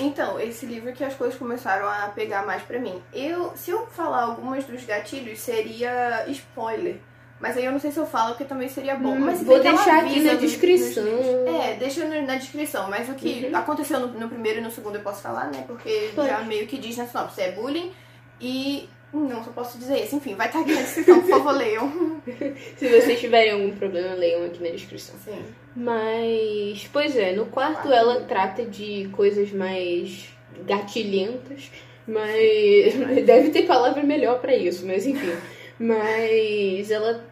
Então, 0.00 0.38
esse 0.40 0.66
livro 0.66 0.92
que 0.92 1.04
as 1.04 1.14
coisas 1.14 1.38
começaram 1.38 1.86
a 1.88 2.08
pegar 2.08 2.44
mais 2.44 2.62
pra 2.62 2.78
mim. 2.78 3.00
Eu, 3.12 3.52
se 3.56 3.70
eu 3.70 3.86
falar 3.86 4.22
algumas 4.24 4.64
dos 4.64 4.84
gatilhos, 4.84 5.38
seria 5.38 6.24
spoiler. 6.28 6.96
Mas 7.38 7.56
aí 7.56 7.64
eu 7.66 7.72
não 7.72 7.78
sei 7.78 7.90
se 7.92 7.98
eu 7.98 8.06
falo, 8.06 8.30
porque 8.30 8.44
também 8.44 8.68
seria 8.68 8.96
bom. 8.96 9.10
Hum, 9.12 9.20
mas 9.20 9.42
vou 9.42 9.60
deixar 9.60 10.00
aqui 10.04 10.20
na 10.20 10.32
nos- 10.32 10.42
nos 10.42 10.50
descrição. 10.50 11.04
livros. 11.04 11.54
é, 11.64 11.74
deixa 11.74 12.04
na 12.22 12.34
descrição. 12.36 12.88
Mas 12.90 13.08
o 13.10 13.14
que 13.14 13.46
Uhum. 13.50 13.56
aconteceu 13.56 14.00
no, 14.00 14.08
no 14.08 14.28
primeiro 14.28 14.58
e 14.58 14.62
no 14.62 14.70
segundo 14.70 14.96
eu 14.96 15.02
posso 15.02 15.22
falar, 15.22 15.50
né? 15.50 15.64
Porque 15.66 16.10
Pode. 16.14 16.28
já 16.28 16.40
meio 16.40 16.66
que 16.66 16.78
diz 16.78 16.96
na 16.96 17.06
sinopse. 17.06 17.40
É 17.42 17.52
bullying 17.52 17.92
e... 18.40 18.88
Não, 19.24 19.42
só 19.42 19.50
posso 19.50 19.78
dizer 19.78 19.98
esse. 20.00 20.14
Enfim, 20.14 20.34
vai 20.34 20.46
estar 20.46 20.60
aqui 20.60 20.72
na 20.72 20.82
descrição, 20.82 21.20
por 21.20 21.30
favor, 21.30 21.52
leiam. 21.52 22.20
Se 22.76 22.88
vocês 22.88 23.18
tiverem 23.18 23.52
algum 23.52 23.70
problema, 23.76 24.14
leiam 24.14 24.44
aqui 24.44 24.62
na 24.62 24.70
descrição. 24.70 25.14
Sim. 25.24 25.42
Mas, 25.74 26.88
pois 26.92 27.16
é, 27.16 27.32
no 27.32 27.46
quarto 27.46 27.82
Quarto. 27.82 27.92
ela 27.92 28.20
trata 28.22 28.64
de 28.64 29.08
coisas 29.12 29.52
mais 29.52 30.28
gatilhentas, 30.66 31.70
mas 32.06 32.94
deve 33.24 33.50
ter 33.50 33.62
palavra 33.62 34.02
melhor 34.02 34.40
pra 34.40 34.54
isso, 34.54 34.86
mas 34.86 35.06
enfim. 35.06 35.36
Mas 35.78 36.90
ela, 36.90 37.24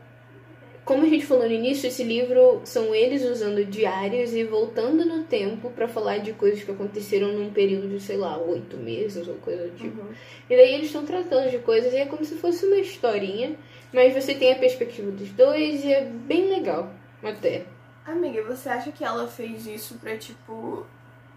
como 0.85 1.05
a 1.05 1.09
gente 1.09 1.25
falou 1.25 1.45
no 1.47 1.53
início, 1.53 1.87
esse 1.87 2.03
livro 2.05 2.61
são 2.65 2.95
eles 2.95 3.23
usando 3.25 3.65
diários 3.65 4.35
e 4.35 4.45
voltando 4.45 5.05
no 5.05 5.25
tempo 5.25 5.71
pra 5.71 5.89
falar 5.89 6.19
de 6.19 6.33
coisas 6.35 6.63
que 6.63 6.71
aconteceram 6.71 7.29
num 7.33 7.51
período 7.53 7.89
de, 7.89 8.01
sei 8.01 8.17
lá, 8.17 8.37
oito 8.39 8.77
meses 8.77 9.27
ou 9.27 9.35
coisa 9.37 9.65
do 9.69 9.77
tipo. 9.77 10.01
Uhum. 10.01 10.09
E 10.51 10.57
daí 10.57 10.75
eles 10.75 10.87
estão 10.87 11.05
tratando 11.07 11.51
de 11.51 11.59
coisas 11.59 11.93
e 11.93 11.97
é 11.97 12.07
como 12.07 12.25
se 12.25 12.35
fosse 12.37 12.67
uma 12.67 12.77
historinha, 12.77 13.57
mas 13.93 14.13
você 14.15 14.35
tem 14.35 14.53
a 14.53 14.57
perspectiva 14.59 15.11
dos 15.11 15.31
dois 15.31 15.85
e 15.85 15.93
é 15.93 16.05
bem 16.05 16.49
legal, 16.51 16.91
até. 17.23 17.65
Amiga, 18.05 18.43
você 18.43 18.69
acha 18.69 18.93
que 18.93 19.03
ela 19.03 19.27
fez 19.27 19.67
isso 19.67 19.95
pra, 19.95 20.17
tipo, 20.19 20.85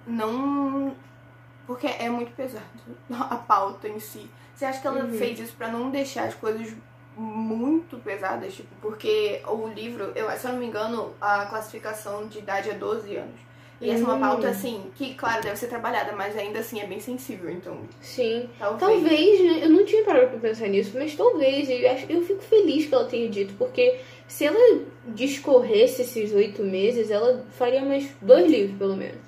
não. 0.06 0.94
Porque 1.66 1.88
é 1.88 2.10
muito 2.10 2.32
pesado 2.32 2.66
a 3.10 3.36
pauta 3.36 3.88
em 3.88 4.00
si. 4.00 4.30
Você 4.56 4.66
acha 4.66 4.82
que 4.82 4.88
ela 4.88 5.04
Uhum. 5.06 5.14
fez 5.18 5.40
isso 5.40 5.54
pra 5.58 5.70
não 5.70 5.90
deixar 5.92 6.24
as 6.28 6.34
coisas 6.34 6.74
muito 7.18 7.98
pesadas? 8.00 8.54
Tipo, 8.56 8.70
porque 8.82 9.42
o 9.48 9.68
livro, 9.68 10.12
eu, 10.16 10.30
se 10.32 10.46
eu 10.48 10.52
não 10.54 10.60
me 10.60 10.68
engano, 10.68 11.14
a 11.20 11.46
classificação 11.48 12.28
de 12.28 12.40
idade 12.40 12.70
é 12.70 12.74
12 12.74 13.16
anos. 13.16 13.40
E 13.80 13.92
essa 13.92 14.02
é 14.04 14.06
uma 14.06 14.16
Hum. 14.16 14.20
pauta, 14.20 14.48
assim, 14.50 14.92
que, 14.96 15.14
claro, 15.14 15.44
deve 15.44 15.56
ser 15.56 15.68
trabalhada, 15.68 16.12
mas 16.14 16.36
ainda 16.36 16.60
assim 16.60 16.80
é 16.80 16.88
bem 16.88 17.00
sensível, 17.00 17.50
então 17.52 17.78
Sim. 18.02 18.50
talvez. 18.58 18.80
Talvez, 19.04 19.40
né? 19.40 19.66
Eu 19.66 19.70
não 19.70 19.86
tinha 19.86 20.04
parado 20.04 20.30
pra 20.30 20.40
pensar 20.40 20.68
nisso, 20.68 20.92
mas 20.96 21.16
talvez. 21.16 21.70
Eu, 21.70 21.92
acho, 21.92 22.06
eu 22.12 22.22
fico 22.24 22.42
feliz 22.42 22.88
que 22.88 22.94
ela 22.96 23.06
tenha 23.06 23.30
dito, 23.30 23.54
porque 23.56 24.00
se 24.28 24.46
ela 24.46 24.82
discorresse 25.06 26.02
esses 26.02 26.34
oito 26.34 26.64
meses, 26.64 27.12
ela 27.12 27.46
faria 27.52 27.84
mais 27.86 28.10
dois 28.22 28.50
livros, 28.52 28.78
pelo 28.80 28.96
menos. 28.96 29.22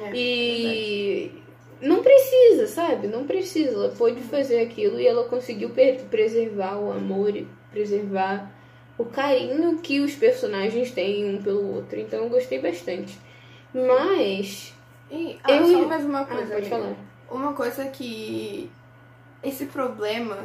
É, 0.00 0.10
E 0.12 1.41
não 1.82 2.02
precisa, 2.02 2.66
sabe? 2.68 3.08
Não 3.08 3.26
precisa. 3.26 3.74
Ela 3.74 3.88
pôde 3.90 4.20
fazer 4.22 4.60
aquilo 4.60 5.00
e 5.00 5.06
ela 5.06 5.24
conseguiu 5.24 5.70
preservar 6.08 6.78
o 6.78 6.92
amor 6.92 7.36
e 7.36 7.46
preservar 7.70 8.50
o 8.96 9.04
carinho 9.04 9.78
que 9.78 10.00
os 10.00 10.14
personagens 10.14 10.92
têm 10.92 11.34
um 11.34 11.42
pelo 11.42 11.74
outro. 11.74 11.98
Então 11.98 12.24
eu 12.24 12.28
gostei 12.30 12.60
bastante. 12.60 13.18
Mas. 13.74 14.72
E, 15.10 15.38
ah, 15.42 15.52
eu... 15.52 15.66
só 15.66 15.88
mais 15.88 16.04
uma 16.04 16.24
coisa. 16.24 16.52
Ah, 16.52 16.56
pode 16.56 16.68
falar. 16.68 16.96
Uma 17.28 17.52
coisa 17.52 17.86
que. 17.86 18.70
Esse 19.42 19.66
problema 19.66 20.38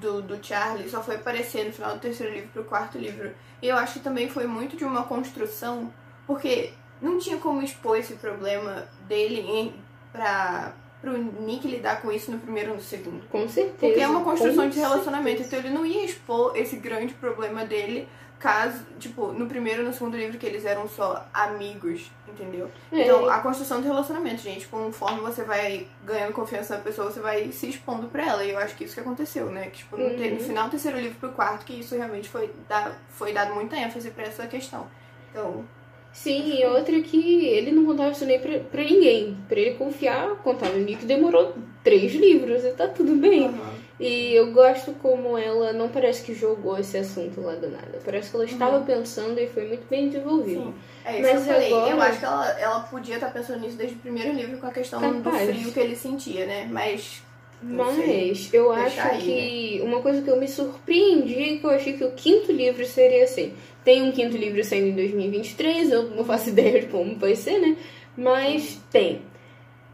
do, 0.00 0.22
do 0.22 0.44
Charlie 0.44 0.88
só 0.88 1.02
foi 1.02 1.16
aparecer 1.16 1.64
no 1.64 1.72
final 1.72 1.94
do 1.94 2.00
terceiro 2.00 2.32
livro 2.32 2.50
pro 2.50 2.64
quarto 2.64 2.96
livro. 2.96 3.32
E 3.60 3.66
eu 3.66 3.76
acho 3.76 3.94
que 3.94 4.00
também 4.00 4.28
foi 4.28 4.46
muito 4.46 4.76
de 4.76 4.84
uma 4.84 5.02
construção, 5.02 5.92
porque 6.28 6.70
não 7.02 7.18
tinha 7.18 7.38
como 7.38 7.60
expor 7.60 7.98
esse 7.98 8.14
problema 8.14 8.86
dele 9.08 9.40
em, 9.40 9.74
pra, 10.18 10.72
pro 11.00 11.16
Nick 11.16 11.66
lidar 11.66 12.02
com 12.02 12.10
isso 12.10 12.30
no 12.30 12.38
primeiro 12.38 12.70
ou 12.70 12.76
no 12.76 12.82
segundo. 12.82 13.26
Com 13.28 13.48
certeza. 13.48 13.76
Porque 13.78 14.00
é 14.00 14.08
uma 14.08 14.22
construção 14.22 14.68
de 14.68 14.78
relacionamento, 14.78 15.38
certeza. 15.38 15.56
então 15.56 15.70
ele 15.70 15.78
não 15.78 15.86
ia 15.86 16.04
expor 16.04 16.56
esse 16.56 16.76
grande 16.76 17.14
problema 17.14 17.64
dele 17.64 18.08
caso, 18.38 18.84
tipo, 19.00 19.32
no 19.32 19.46
primeiro 19.46 19.82
e 19.82 19.84
no 19.84 19.92
segundo 19.92 20.16
livro 20.16 20.38
que 20.38 20.46
eles 20.46 20.64
eram 20.64 20.88
só 20.88 21.26
amigos, 21.34 22.08
entendeu? 22.26 22.70
É. 22.92 23.02
Então, 23.02 23.28
a 23.28 23.40
construção 23.40 23.80
de 23.80 23.88
relacionamento, 23.88 24.42
gente, 24.42 24.68
conforme 24.68 25.20
você 25.20 25.42
vai 25.42 25.88
ganhando 26.04 26.32
confiança 26.32 26.76
na 26.76 26.82
pessoa, 26.82 27.10
você 27.10 27.18
vai 27.18 27.50
se 27.50 27.68
expondo 27.68 28.06
pra 28.06 28.24
ela. 28.24 28.44
E 28.44 28.50
eu 28.50 28.58
acho 28.58 28.76
que 28.76 28.84
isso 28.84 28.94
que 28.94 29.00
aconteceu, 29.00 29.50
né? 29.50 29.64
Que, 29.64 29.78
tipo, 29.78 29.96
no, 29.96 30.04
uhum. 30.04 30.34
no 30.34 30.40
final 30.40 30.64
do 30.66 30.70
terceiro 30.70 31.00
livro 31.00 31.18
pro 31.18 31.32
quarto, 31.32 31.64
que 31.64 31.80
isso 31.80 31.96
realmente 31.96 32.28
foi, 32.28 32.52
da, 32.68 32.92
foi 33.08 33.32
dado 33.32 33.54
muita 33.54 33.76
ênfase 33.76 34.10
pra 34.12 34.24
essa 34.24 34.46
questão. 34.46 34.86
Então, 35.32 35.64
Sim, 36.12 36.58
e 36.58 36.64
outra 36.66 37.00
que 37.00 37.46
ele 37.46 37.70
não 37.70 37.84
contava 37.84 38.10
isso 38.10 38.24
nem 38.24 38.40
pra, 38.40 38.58
pra 38.58 38.82
ninguém. 38.82 39.36
Pra 39.48 39.60
ele 39.60 39.74
confiar, 39.74 40.30
contava 40.36 40.74
o 40.74 40.80
Nick 40.80 41.04
demorou 41.04 41.54
três 41.84 42.12
livros 42.12 42.64
e 42.64 42.70
tá 42.70 42.88
tudo 42.88 43.14
bem. 43.14 43.42
Uhum. 43.48 43.88
E 44.00 44.34
eu 44.34 44.52
gosto 44.52 44.92
como 44.94 45.36
ela 45.36 45.72
não 45.72 45.88
parece 45.88 46.22
que 46.22 46.34
jogou 46.34 46.78
esse 46.78 46.96
assunto 46.96 47.40
lá 47.40 47.54
do 47.54 47.68
nada. 47.68 47.98
Parece 48.04 48.30
que 48.30 48.36
ela 48.36 48.44
estava 48.44 48.78
uhum. 48.78 48.84
pensando 48.84 49.40
e 49.40 49.48
foi 49.48 49.66
muito 49.66 49.88
bem 49.88 50.08
desenvolvido. 50.08 50.62
Sim. 50.62 50.74
É 51.04 51.20
Mas 51.20 51.30
que 51.30 51.36
eu 51.36 51.40
falei. 51.42 51.72
Agora... 51.72 51.90
Eu 51.90 52.02
acho 52.02 52.18
que 52.18 52.24
ela, 52.24 52.60
ela 52.60 52.80
podia 52.80 53.14
estar 53.14 53.32
pensando 53.32 53.60
nisso 53.60 53.76
desde 53.76 53.96
o 53.96 53.98
primeiro 53.98 54.32
livro 54.32 54.58
com 54.58 54.66
a 54.66 54.70
questão 54.70 55.00
Capaz. 55.00 55.48
do 55.48 55.54
frio 55.54 55.72
que 55.72 55.80
ele 55.80 55.96
sentia, 55.96 56.46
né? 56.46 56.68
Mas 56.70 57.22
mas 57.60 58.52
eu 58.54 58.70
acho 58.70 59.00
aí, 59.00 59.20
que 59.20 59.78
né? 59.78 59.84
uma 59.84 60.00
coisa 60.00 60.22
que 60.22 60.30
eu 60.30 60.38
me 60.38 60.46
surpreendi 60.46 61.54
é 61.54 61.56
que 61.56 61.64
eu 61.64 61.70
achei 61.70 61.92
que 61.94 62.04
o 62.04 62.12
quinto 62.12 62.52
livro 62.52 62.84
seria 62.86 63.24
assim. 63.24 63.52
Tem 63.84 64.02
um 64.02 64.12
quinto 64.12 64.36
livro 64.36 64.62
saindo 64.62 64.88
em 64.88 64.94
2023, 64.94 65.90
eu 65.90 66.10
não 66.10 66.24
faço 66.24 66.50
ideia 66.50 66.80
de 66.80 66.86
como 66.86 67.16
vai 67.16 67.34
ser, 67.34 67.58
né? 67.58 67.76
Mas 68.16 68.80
tem. 68.90 69.22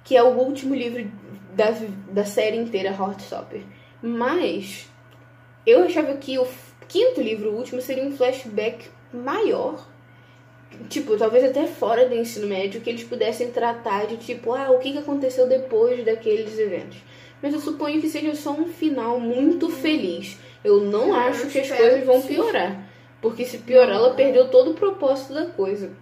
Que 0.03 0.16
é 0.16 0.22
o 0.22 0.37
último 0.37 0.74
livro 0.74 1.11
da, 1.55 1.74
da 2.11 2.24
série 2.24 2.59
inteira, 2.59 2.90
Heartstopper. 2.90 3.62
Mas 4.03 4.87
eu 5.66 5.85
achava 5.85 6.14
que 6.14 6.38
o 6.38 6.46
quinto 6.87 7.22
livro, 7.22 7.50
o 7.50 7.57
último, 7.57 7.81
seria 7.81 8.05
um 8.05 8.14
flashback 8.14 8.88
maior. 9.11 9.88
Tipo, 10.90 11.16
talvez 11.16 11.44
até 11.44 11.66
fora 11.66 12.07
do 12.07 12.14
ensino 12.14 12.46
médio, 12.46 12.81
que 12.83 12.90
eles 12.90 13.05
pudessem 13.05 13.50
tratar 13.50 14.07
de 14.07 14.18
tipo, 14.18 14.53
ah, 14.53 14.70
o 14.72 14.79
que 14.81 14.98
aconteceu 14.98 15.48
depois 15.48 16.05
daqueles 16.05 16.59
eventos 16.59 16.98
mas 17.45 17.53
eu 17.53 17.61
suponho 17.61 18.01
que 18.01 18.09
seja 18.09 18.35
só 18.35 18.53
um 18.53 18.67
final 18.67 19.21
muito 19.21 19.69
feliz. 19.69 20.39
Eu 20.65 20.81
não 20.81 21.09
eu 21.09 21.15
acho 21.15 21.47
que 21.49 21.59
as 21.59 21.69
coisas 21.69 22.07
vão 22.07 22.23
piorar. 22.23 22.89
Porque 23.21 23.45
se 23.45 23.59
piorar, 23.59 23.97
ela 23.97 24.15
perdeu 24.15 24.49
todo 24.49 24.71
o 24.71 24.75
propósito 24.75 25.35
da 25.35 25.45
coisa. 25.45 25.93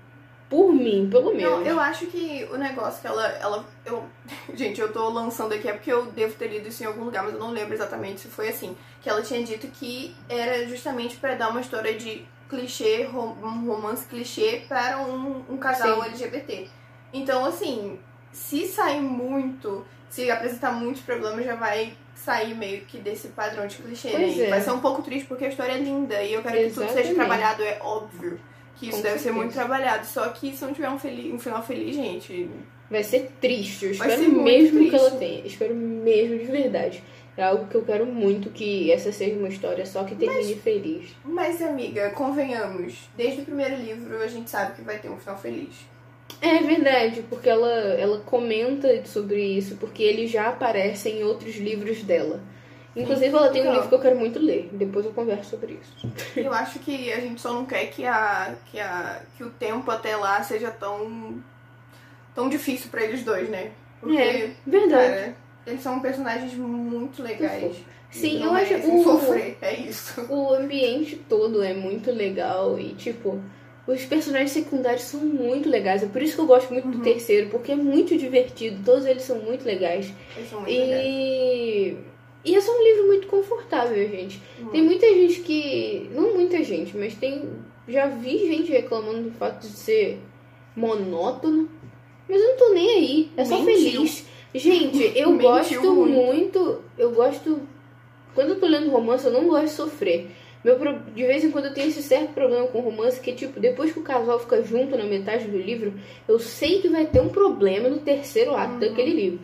Por 0.48 0.72
mim, 0.72 1.08
pelo 1.10 1.34
menos. 1.34 1.58
Não, 1.58 1.66
eu 1.66 1.80
acho 1.80 2.06
que 2.06 2.48
o 2.52 2.56
negócio 2.56 3.00
que 3.00 3.08
ela. 3.08 3.26
ela 3.40 3.66
eu, 3.84 4.04
gente, 4.54 4.80
eu 4.80 4.92
tô 4.92 5.08
lançando 5.08 5.52
aqui 5.52 5.68
é 5.68 5.72
porque 5.72 5.92
eu 5.92 6.06
devo 6.12 6.32
ter 6.36 6.46
lido 6.46 6.68
isso 6.68 6.84
em 6.84 6.86
algum 6.86 7.02
lugar, 7.02 7.24
mas 7.24 7.32
eu 7.32 7.40
não 7.40 7.50
lembro 7.50 7.74
exatamente 7.74 8.20
se 8.20 8.28
foi 8.28 8.48
assim. 8.48 8.76
Que 9.02 9.10
ela 9.10 9.20
tinha 9.20 9.42
dito 9.42 9.66
que 9.66 10.14
era 10.28 10.64
justamente 10.68 11.16
para 11.16 11.34
dar 11.34 11.48
uma 11.48 11.60
história 11.60 11.94
de 11.94 12.24
clichê, 12.48 13.08
um 13.12 13.66
romance 13.66 14.06
clichê 14.06 14.62
para 14.68 15.00
um, 15.00 15.42
um 15.50 15.56
casal 15.56 16.04
Sim. 16.04 16.08
LGBT. 16.10 16.68
Então, 17.12 17.44
assim, 17.44 17.98
se 18.30 18.68
sair 18.68 19.00
muito 19.00 19.84
se 20.12 20.30
apresentar 20.30 20.72
muitos 20.72 21.00
problemas, 21.00 21.42
já 21.42 21.54
vai 21.54 21.94
sair 22.14 22.54
meio 22.54 22.82
que 22.82 22.98
desse 22.98 23.28
padrão 23.28 23.66
de 23.66 23.76
clichê, 23.76 24.10
né? 24.10 24.18
pois 24.18 24.36
né? 24.36 24.44
É. 24.44 24.50
Vai 24.50 24.60
ser 24.60 24.70
um 24.70 24.80
pouco 24.80 25.00
triste 25.00 25.26
porque 25.26 25.46
a 25.46 25.48
história 25.48 25.72
é 25.72 25.78
linda 25.78 26.22
e 26.22 26.34
eu 26.34 26.42
quero 26.42 26.58
Exatamente. 26.58 26.74
que 26.74 26.94
tudo 26.94 27.02
seja 27.02 27.14
trabalhado, 27.14 27.62
é 27.62 27.78
óbvio 27.80 28.38
que 28.76 28.88
isso 28.90 28.98
Com 28.98 29.02
deve 29.02 29.18
certeza. 29.18 29.22
ser 29.22 29.32
muito 29.32 29.54
trabalhado. 29.54 30.06
Só 30.06 30.28
que 30.28 30.54
se 30.54 30.62
não 30.66 30.74
tiver 30.74 30.90
um, 30.90 30.98
feliz, 30.98 31.32
um 31.32 31.38
final 31.38 31.62
feliz, 31.62 31.96
gente. 31.96 32.50
Vai 32.90 33.02
ser 33.02 33.32
triste. 33.40 33.86
Eu 33.86 33.92
espero 33.92 34.30
mesmo 34.30 34.80
triste. 34.80 34.90
que 34.90 34.96
ela 34.96 35.10
tenha. 35.12 35.46
Espero 35.46 35.74
mesmo 35.74 36.38
de 36.38 36.44
verdade. 36.44 37.02
É 37.34 37.44
algo 37.44 37.66
que 37.66 37.74
eu 37.74 37.82
quero 37.82 38.04
muito 38.04 38.50
que 38.50 38.92
essa 38.92 39.10
seja 39.10 39.34
uma 39.36 39.48
história 39.48 39.86
só 39.86 40.04
que 40.04 40.14
termine 40.14 40.52
mas, 40.54 40.62
feliz. 40.62 41.16
Mas, 41.24 41.62
amiga, 41.62 42.10
convenhamos, 42.10 43.08
desde 43.16 43.40
o 43.40 43.44
primeiro 43.46 43.76
livro 43.76 44.22
a 44.22 44.26
gente 44.26 44.50
sabe 44.50 44.74
que 44.74 44.82
vai 44.82 44.98
ter 44.98 45.08
um 45.08 45.16
final 45.16 45.38
feliz. 45.38 45.74
É 46.42 46.58
verdade, 46.58 47.22
porque 47.30 47.48
ela, 47.48 47.70
ela 47.70 48.18
comenta 48.18 49.06
sobre 49.06 49.40
isso, 49.40 49.76
porque 49.76 50.02
ele 50.02 50.26
já 50.26 50.48
aparece 50.48 51.08
em 51.08 51.22
outros 51.22 51.54
livros 51.56 52.02
dela. 52.02 52.40
Inclusive, 52.96 53.34
ela 53.34 53.48
tem 53.48 53.66
um 53.66 53.72
livro 53.72 53.88
que 53.88 53.94
eu 53.94 54.00
quero 54.00 54.18
muito 54.18 54.38
ler. 54.38 54.68
Depois 54.72 55.06
eu 55.06 55.12
converso 55.12 55.50
sobre 55.50 55.78
isso. 55.80 56.12
Eu 56.36 56.52
acho 56.52 56.78
que 56.80 57.12
a 57.12 57.20
gente 57.20 57.40
só 57.40 57.52
não 57.52 57.64
quer 57.64 57.86
que, 57.86 58.04
a, 58.04 58.54
que, 58.66 58.78
a, 58.78 59.22
que 59.36 59.44
o 59.44 59.50
tempo 59.50 59.90
até 59.90 60.14
lá 60.16 60.42
seja 60.42 60.70
tão, 60.70 61.42
tão 62.34 62.48
difícil 62.48 62.90
para 62.90 63.04
eles 63.04 63.22
dois, 63.22 63.48
né? 63.48 63.70
Porque, 64.00 64.18
é, 64.18 64.50
verdade. 64.66 65.14
Cara, 65.14 65.36
eles 65.66 65.80
são 65.80 66.00
personagens 66.00 66.54
muito 66.54 67.22
legais. 67.22 67.76
Sim, 68.10 68.44
eu 68.44 68.52
acho 68.52 68.74
que 68.74 69.02
sofrer, 69.02 69.56
é 69.62 69.74
isso. 69.74 70.26
O 70.28 70.52
ambiente 70.52 71.16
todo 71.16 71.62
é 71.62 71.72
muito 71.72 72.10
legal 72.10 72.78
e, 72.78 72.94
tipo, 72.94 73.40
os 73.86 74.04
personagens 74.04 74.52
secundários 74.52 75.02
são 75.02 75.20
muito 75.20 75.68
legais. 75.68 76.02
É 76.02 76.06
por 76.06 76.22
isso 76.22 76.36
que 76.36 76.40
eu 76.40 76.46
gosto 76.46 76.72
muito 76.72 76.86
uhum. 76.86 76.92
do 76.92 77.02
terceiro, 77.02 77.50
porque 77.50 77.72
é 77.72 77.76
muito 77.76 78.16
divertido. 78.16 78.82
Todos 78.84 79.04
eles 79.04 79.22
são 79.22 79.38
muito 79.40 79.64
legais. 79.64 80.12
Eles 80.36 80.48
são 80.48 80.60
muito 80.60 80.72
e... 80.72 80.78
legais. 80.78 82.12
E 82.44 82.56
é 82.56 82.60
só 82.60 82.76
um 82.76 82.82
livro 82.82 83.06
muito 83.06 83.26
confortável, 83.28 83.96
gente. 84.08 84.40
Uhum. 84.60 84.68
Tem 84.68 84.82
muita 84.82 85.06
gente 85.06 85.40
que. 85.40 86.10
Não 86.12 86.34
muita 86.34 86.62
gente, 86.62 86.96
mas 86.96 87.14
tem. 87.14 87.48
Já 87.88 88.06
vi 88.06 88.38
gente 88.46 88.70
reclamando 88.70 89.22
do 89.22 89.30
fato 89.32 89.60
de 89.60 89.72
ser 89.72 90.20
monótono. 90.76 91.68
Mas 92.28 92.40
eu 92.40 92.48
não 92.48 92.56
tô 92.56 92.68
nem 92.74 92.90
aí. 92.90 93.30
É 93.36 93.44
só 93.44 93.60
Mentiu. 93.60 93.92
feliz. 93.92 94.26
Gente, 94.54 95.12
eu 95.18 95.36
gosto 95.38 95.82
muito. 95.82 96.12
muito. 96.12 96.84
Eu 96.98 97.12
gosto. 97.12 97.60
Quando 98.34 98.50
eu 98.50 98.60
tô 98.60 98.66
lendo 98.66 98.90
romance, 98.90 99.26
eu 99.26 99.32
não 99.32 99.46
gosto 99.46 99.66
de 99.66 99.70
sofrer. 99.72 100.30
Meu, 100.64 100.78
de 101.14 101.26
vez 101.26 101.42
em 101.42 101.50
quando 101.50 101.66
eu 101.66 101.74
tenho 101.74 101.88
esse 101.88 102.02
certo 102.02 102.32
problema 102.34 102.66
com 102.68 102.80
romance 102.80 103.20
que, 103.20 103.32
tipo, 103.32 103.58
depois 103.58 103.92
que 103.92 103.98
o 103.98 104.02
casal 104.02 104.38
fica 104.38 104.62
junto 104.62 104.96
na 104.96 105.04
metade 105.04 105.48
do 105.48 105.58
livro, 105.58 105.94
eu 106.28 106.38
sei 106.38 106.80
que 106.80 106.88
vai 106.88 107.04
ter 107.06 107.20
um 107.20 107.28
problema 107.28 107.88
no 107.88 107.98
terceiro 107.98 108.54
ato 108.54 108.74
uhum. 108.74 108.80
daquele 108.80 109.12
livro. 109.12 109.40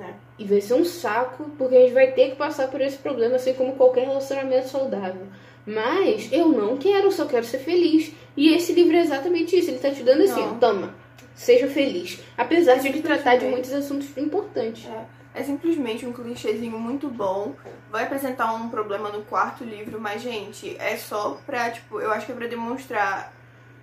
É. 0.00 0.12
E 0.38 0.44
vai 0.44 0.60
ser 0.60 0.74
um 0.74 0.84
saco, 0.84 1.50
porque 1.56 1.76
a 1.76 1.80
gente 1.80 1.92
vai 1.92 2.10
ter 2.12 2.30
que 2.30 2.36
passar 2.36 2.68
por 2.68 2.80
esse 2.80 2.96
problema, 2.96 3.36
assim 3.36 3.54
como 3.54 3.74
qualquer 3.74 4.06
relacionamento 4.06 4.68
saudável. 4.68 5.26
Mas 5.66 6.32
eu 6.32 6.48
não 6.48 6.76
quero, 6.76 7.12
só 7.12 7.26
quero 7.26 7.44
ser 7.44 7.58
feliz. 7.58 8.12
E 8.36 8.54
esse 8.54 8.72
livro 8.72 8.96
é 8.96 9.00
exatamente 9.00 9.56
isso. 9.56 9.70
Ele 9.70 9.78
tá 9.78 9.90
te 9.90 10.02
dando 10.02 10.22
assim, 10.22 10.58
toma, 10.58 10.94
seja 11.34 11.68
feliz. 11.68 12.18
Apesar 12.36 12.76
de 12.76 12.88
ele 12.88 13.02
tratar 13.02 13.36
de 13.36 13.46
muitos 13.46 13.72
assuntos 13.72 14.16
importantes. 14.16 14.86
É. 14.86 15.19
É 15.40 15.42
simplesmente 15.42 16.04
um 16.04 16.12
clichêzinho 16.12 16.78
muito 16.78 17.08
bom. 17.08 17.54
Vai 17.90 18.04
apresentar 18.04 18.52
um 18.52 18.68
problema 18.68 19.08
no 19.08 19.22
quarto 19.22 19.64
livro, 19.64 19.98
mas, 19.98 20.20
gente, 20.20 20.76
é 20.78 20.98
só 20.98 21.40
pra, 21.46 21.70
tipo, 21.70 21.98
eu 21.98 22.12
acho 22.12 22.26
que 22.26 22.32
é 22.32 22.34
pra 22.34 22.46
demonstrar 22.46 23.32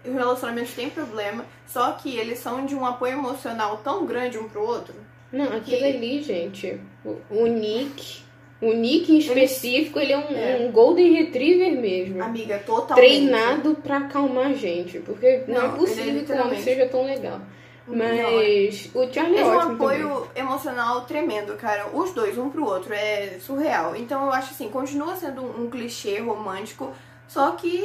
os 0.06 0.14
relacionamentos 0.14 0.76
têm 0.76 0.88
problema, 0.88 1.44
só 1.66 1.94
que 1.94 2.16
eles 2.16 2.38
são 2.38 2.64
de 2.64 2.76
um 2.76 2.86
apoio 2.86 3.14
emocional 3.14 3.78
tão 3.78 4.06
grande 4.06 4.38
um 4.38 4.48
pro 4.48 4.62
outro. 4.62 4.94
Não, 5.32 5.46
aquilo 5.46 5.80
que... 5.80 5.84
ali, 5.84 6.22
gente, 6.22 6.80
o, 7.04 7.18
o 7.32 7.48
Nick. 7.48 8.22
O 8.62 8.74
Nick 8.74 9.12
em 9.12 9.18
específico, 9.18 10.00
ele, 10.00 10.14
ele 10.14 10.14
é, 10.14 10.18
um, 10.18 10.38
é, 10.38 10.68
um, 10.68 10.72
Golden 10.72 11.12
Retriever 11.14 11.82
mesmo. 11.82 12.22
Amiga, 12.22 12.60
totalmente. 12.60 13.08
Treinado 13.08 13.76
pra 13.76 13.98
acalmar 13.98 14.48
a 14.48 14.54
gente. 14.54 15.00
Porque 15.00 15.44
não, 15.48 15.56
não 15.56 15.66
é 15.66 15.78
possível 15.78 16.22
é 16.22 16.24
que 16.24 16.32
o 16.32 16.42
homem 16.42 16.62
seja 16.62 16.86
tão 16.88 17.04
legal. 17.04 17.42
Mas 17.88 18.90
o 18.94 19.12
Charlie 19.12 19.38
é, 19.38 19.42
é 19.42 19.46
um 19.46 19.60
apoio 19.60 20.10
também. 20.10 20.30
emocional 20.36 21.02
tremendo, 21.06 21.56
cara. 21.56 21.88
Os 21.94 22.12
dois, 22.12 22.38
um 22.38 22.50
pro 22.50 22.66
outro, 22.66 22.94
é 22.94 23.38
surreal. 23.40 23.96
Então 23.96 24.26
eu 24.26 24.32
acho 24.32 24.52
assim, 24.52 24.70
continua 24.70 25.16
sendo 25.16 25.42
um, 25.42 25.64
um 25.64 25.70
clichê 25.70 26.20
romântico, 26.20 26.92
só 27.28 27.52
que 27.52 27.84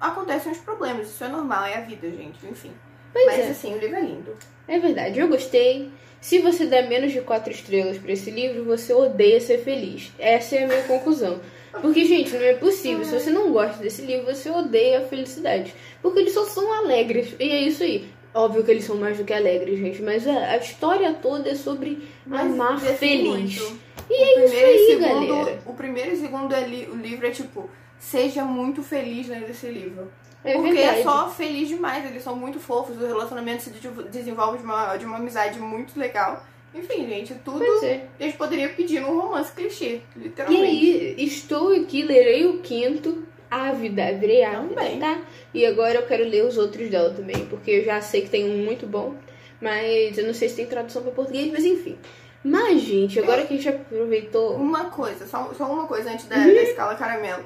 acontecem 0.00 0.52
os 0.52 0.58
problemas. 0.58 1.08
Isso 1.08 1.24
é 1.24 1.28
normal, 1.28 1.66
é 1.66 1.76
a 1.76 1.80
vida, 1.80 2.10
gente. 2.10 2.38
Enfim. 2.46 2.72
Pois 3.12 3.26
Mas 3.26 3.38
é. 3.38 3.50
assim, 3.50 3.74
o 3.74 3.78
livro 3.78 3.96
é 3.96 4.00
lindo. 4.00 4.36
É 4.66 4.78
verdade, 4.78 5.18
eu 5.18 5.28
gostei. 5.28 5.90
Se 6.20 6.40
você 6.40 6.66
der 6.66 6.88
menos 6.88 7.12
de 7.12 7.20
quatro 7.20 7.52
estrelas 7.52 7.96
para 7.96 8.12
esse 8.12 8.30
livro, 8.30 8.64
você 8.64 8.92
odeia 8.92 9.40
ser 9.40 9.58
feliz. 9.58 10.12
Essa 10.18 10.56
é 10.56 10.64
a 10.64 10.66
minha 10.66 10.82
conclusão. 10.82 11.40
Porque, 11.80 12.04
gente, 12.04 12.34
não 12.34 12.44
é 12.44 12.54
possível. 12.54 13.04
Se 13.04 13.12
você 13.12 13.30
não 13.30 13.52
gosta 13.52 13.80
desse 13.80 14.02
livro, 14.02 14.26
você 14.26 14.50
odeia 14.50 14.98
a 14.98 15.06
felicidade. 15.06 15.72
Porque 16.02 16.20
eles 16.20 16.32
só 16.32 16.44
são 16.44 16.72
alegres. 16.72 17.34
E 17.38 17.50
é 17.50 17.60
isso 17.60 17.84
aí. 17.84 18.08
Óbvio 18.34 18.62
que 18.64 18.70
eles 18.70 18.84
são 18.84 18.96
mais 18.96 19.16
do 19.18 19.24
que 19.24 19.32
alegres, 19.32 19.78
gente, 19.78 20.02
mas 20.02 20.26
a, 20.26 20.50
a 20.52 20.56
história 20.58 21.12
toda 21.14 21.48
é 21.50 21.54
sobre 21.54 22.06
Mas 22.26 22.42
amar 22.52 22.78
feliz. 22.78 23.26
muito. 23.58 23.78
E 24.10 24.12
o 24.12 24.38
é 24.38 24.44
isso 24.44 24.52
primeiro 24.52 24.68
e 24.68 24.74
aí, 24.74 24.86
segundo, 24.86 25.26
galera. 25.28 25.62
O 25.66 25.74
primeiro 25.74 26.10
e 26.12 26.16
segundo 26.16 26.54
é 26.54 26.66
li- 26.66 26.88
o 26.90 26.96
livro 26.96 27.26
é 27.26 27.30
tipo, 27.30 27.68
seja 27.98 28.44
muito 28.44 28.82
feliz 28.82 29.28
lendo 29.28 29.48
esse 29.50 29.66
livro. 29.68 30.10
É 30.44 30.52
Porque 30.54 30.72
verdade. 30.72 31.00
é 31.00 31.02
só 31.02 31.28
feliz 31.30 31.68
demais, 31.68 32.04
eles 32.08 32.22
são 32.22 32.36
muito 32.36 32.60
fofos, 32.60 32.96
o 33.00 33.06
relacionamento 33.06 33.62
se 33.64 33.70
de- 33.70 33.88
desenvolve 34.10 34.58
de 34.58 34.64
uma, 34.64 34.96
de 34.96 35.04
uma 35.04 35.16
amizade 35.16 35.58
muito 35.58 35.98
legal. 35.98 36.44
Enfim, 36.74 37.08
gente, 37.08 37.34
tudo 37.44 37.58
Pois 37.64 37.82
é. 37.82 38.06
a 38.20 38.22
gente 38.24 38.36
poderia 38.36 38.68
pedir 38.68 39.00
num 39.00 39.18
romance 39.18 39.50
clichê, 39.52 40.00
E 40.14 40.18
literalmente. 40.20 40.62
aí, 40.62 41.14
estou 41.18 41.72
aqui, 41.74 42.02
lerei 42.02 42.46
o 42.46 42.58
quinto, 42.60 43.26
ávida, 43.50 44.12
virei 44.18 44.44
ávida, 44.44 44.74
Também. 44.74 44.98
tá? 44.98 45.18
E 45.54 45.64
agora 45.66 45.94
eu 46.00 46.06
quero 46.06 46.24
ler 46.24 46.44
os 46.44 46.56
outros 46.56 46.88
dela 46.90 47.10
também, 47.14 47.46
porque 47.46 47.70
eu 47.70 47.84
já 47.84 48.00
sei 48.00 48.22
que 48.22 48.30
tem 48.30 48.50
um 48.50 48.64
muito 48.64 48.86
bom, 48.86 49.14
mas 49.60 50.16
eu 50.18 50.26
não 50.26 50.34
sei 50.34 50.48
se 50.48 50.56
tem 50.56 50.66
tradução 50.66 51.02
para 51.02 51.10
português, 51.12 51.50
mas 51.52 51.64
enfim. 51.64 51.98
Mas, 52.44 52.80
gente, 52.82 53.18
agora 53.18 53.44
que 53.44 53.54
a 53.54 53.56
gente 53.56 53.68
aproveitou. 53.68 54.54
Uma 54.54 54.86
coisa, 54.86 55.26
só, 55.26 55.52
só 55.54 55.64
uma 55.70 55.86
coisa 55.86 56.10
antes 56.10 56.26
da, 56.26 56.36
Uhum. 56.36 56.44
da 56.54 56.62
escala 56.62 56.94
caramelo. 56.94 57.44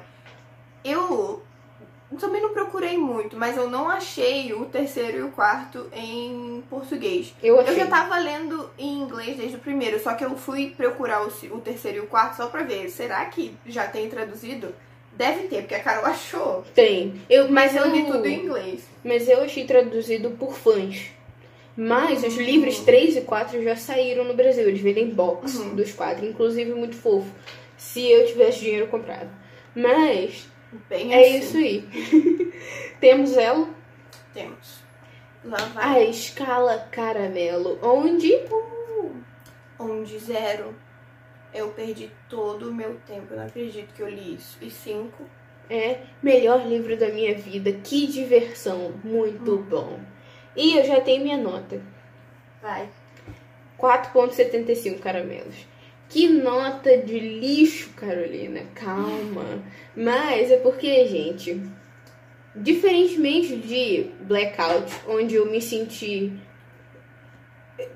Eu 0.83 1.41
também 2.19 2.39
não 2.41 2.53
procurei 2.53 2.95
muito, 2.95 3.35
mas 3.35 3.57
eu 3.57 3.67
não 3.69 3.89
achei 3.89 4.53
o 4.53 4.65
terceiro 4.65 5.17
e 5.17 5.21
o 5.23 5.31
quarto 5.31 5.87
em 5.91 6.63
português. 6.69 7.33
Eu 7.41 7.55
Eu 7.55 7.61
achei. 7.61 7.75
já 7.75 7.87
tava 7.87 8.17
lendo 8.19 8.69
em 8.77 8.99
inglês 8.99 9.35
desde 9.37 9.55
o 9.57 9.59
primeiro, 9.59 9.99
só 9.99 10.13
que 10.13 10.23
eu 10.23 10.35
fui 10.37 10.69
procurar 10.77 11.23
o, 11.23 11.27
o 11.27 11.59
terceiro 11.61 11.97
e 11.97 12.01
o 12.01 12.07
quarto 12.07 12.35
só 12.37 12.47
pra 12.47 12.61
ver. 12.61 12.87
Será 12.89 13.25
que 13.25 13.55
já 13.65 13.87
tem 13.87 14.07
traduzido? 14.09 14.75
Deve 15.15 15.47
ter, 15.47 15.61
porque 15.61 15.75
a 15.75 15.79
Carol 15.83 16.05
achou. 16.05 16.63
Tem. 16.73 17.21
Eu, 17.29 17.47
Mas 17.49 17.75
eu 17.75 17.87
li 17.89 18.03
tudo 18.05 18.25
em 18.25 18.45
inglês. 18.45 18.83
Mas 19.03 19.27
eu 19.29 19.41
achei 19.41 19.65
traduzido 19.65 20.31
por 20.31 20.53
fãs. 20.55 21.07
Mas 21.75 22.23
os 22.23 22.35
Hum. 22.37 22.41
livros 22.41 22.79
3 22.79 23.17
e 23.17 23.21
4 23.21 23.61
já 23.63 23.75
saíram 23.75 24.23
no 24.23 24.33
Brasil. 24.33 24.67
Eles 24.67 24.81
vendem 24.81 25.09
box 25.09 25.55
Uhum. 25.57 25.75
dos 25.75 25.91
quatro, 25.91 26.25
inclusive 26.25 26.73
muito 26.73 26.95
fofo. 26.95 27.31
Se 27.77 28.07
eu 28.09 28.25
tivesse 28.27 28.59
dinheiro, 28.61 28.85
eu 28.85 28.89
comprava. 28.89 29.29
Mas 29.75 30.47
Bem 30.89 31.13
é 31.13 31.19
assim. 31.37 31.37
isso 31.39 31.57
aí. 31.57 32.53
Temos 32.99 33.35
ela, 33.37 33.67
Temos. 34.33 34.81
Lá 35.43 35.57
vai. 35.73 36.03
a 36.03 36.05
escala 36.09 36.87
caramelo, 36.91 37.77
onde 37.83 38.33
Onde 39.79 40.17
zero. 40.19 40.73
Eu 41.53 41.69
perdi 41.69 42.09
todo 42.29 42.69
o 42.69 42.73
meu 42.73 42.95
tempo. 43.07 43.27
Eu 43.31 43.37
não 43.37 43.45
acredito 43.45 43.93
que 43.93 44.01
eu 44.01 44.09
li 44.09 44.35
isso. 44.35 44.57
E 44.61 44.69
cinco. 44.69 45.23
é 45.69 45.99
melhor 46.21 46.67
livro 46.67 46.97
da 46.97 47.09
minha 47.09 47.33
vida. 47.35 47.71
Que 47.71 48.05
diversão, 48.07 48.93
muito 49.03 49.53
Hum. 49.55 49.61
bom. 49.69 49.99
E 50.55 50.77
eu 50.77 50.83
já 50.85 50.99
tenho 51.01 51.23
minha 51.23 51.37
nota. 51.37 51.81
Vai. 52.61 52.89
4,75 53.79 54.99
caramelos. 54.99 55.55
Que 56.09 56.27
nota 56.29 56.97
de 56.97 57.17
lixo, 57.19 57.91
Carolina. 57.95 58.61
Calma. 58.75 59.63
Mas 59.95 60.51
é 60.51 60.57
porque, 60.57 61.05
gente, 61.07 61.61
diferentemente 62.55 63.55
de 63.55 64.11
Blackout, 64.21 64.91
onde 65.07 65.35
eu 65.35 65.49
me 65.49 65.61
senti 65.61 66.31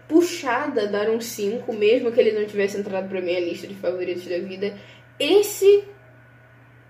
puxada 0.07 0.87
dar 0.87 1.09
um 1.09 1.19
5, 1.21 1.71
mesmo 1.73 2.11
que 2.11 2.19
ele 2.19 2.31
não 2.37 2.45
tivesse 2.45 2.77
entrado 2.77 3.07
pra 3.09 3.21
minha 3.21 3.39
lista 3.39 3.67
de 3.67 3.75
favoritos 3.75 4.25
da 4.25 4.37
vida, 4.39 4.77
esse 5.19 5.83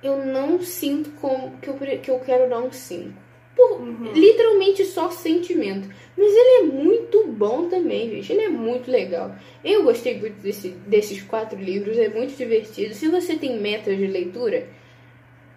eu 0.03 0.25
não 0.25 0.62
sinto 0.62 1.10
como 1.21 1.57
que 1.57 1.67
eu, 1.69 1.73
que 1.75 2.12
eu 2.12 2.19
quero 2.19 2.49
dar 2.49 2.60
um 2.60 2.71
5. 2.71 3.13
Por 3.55 3.81
Uhum. 3.81 4.12
literalmente 4.13 4.86
só 4.86 5.10
sentimento. 5.10 5.89
Mas 6.15 6.31
ele 6.31 6.60
é 6.60 6.63
muito 6.71 7.25
bom 7.27 7.67
também, 7.67 8.07
gente. 8.12 8.31
Ele 8.31 8.43
é 8.43 8.49
muito 8.49 8.91
legal. 8.91 9.36
Eu 9.65 9.83
gostei 9.83 10.19
muito 10.19 10.36
desse- 10.39 10.75
desses 10.86 11.23
quatro 11.23 11.60
livros, 11.60 11.97
é 11.97 12.07
muito 12.07 12.36
divertido. 12.38 12.93
Se 12.93 13.07
você 13.07 13.36
tem 13.36 13.60
metas 13.60 13.97
de 13.97 14.05
leitura, 14.05 14.67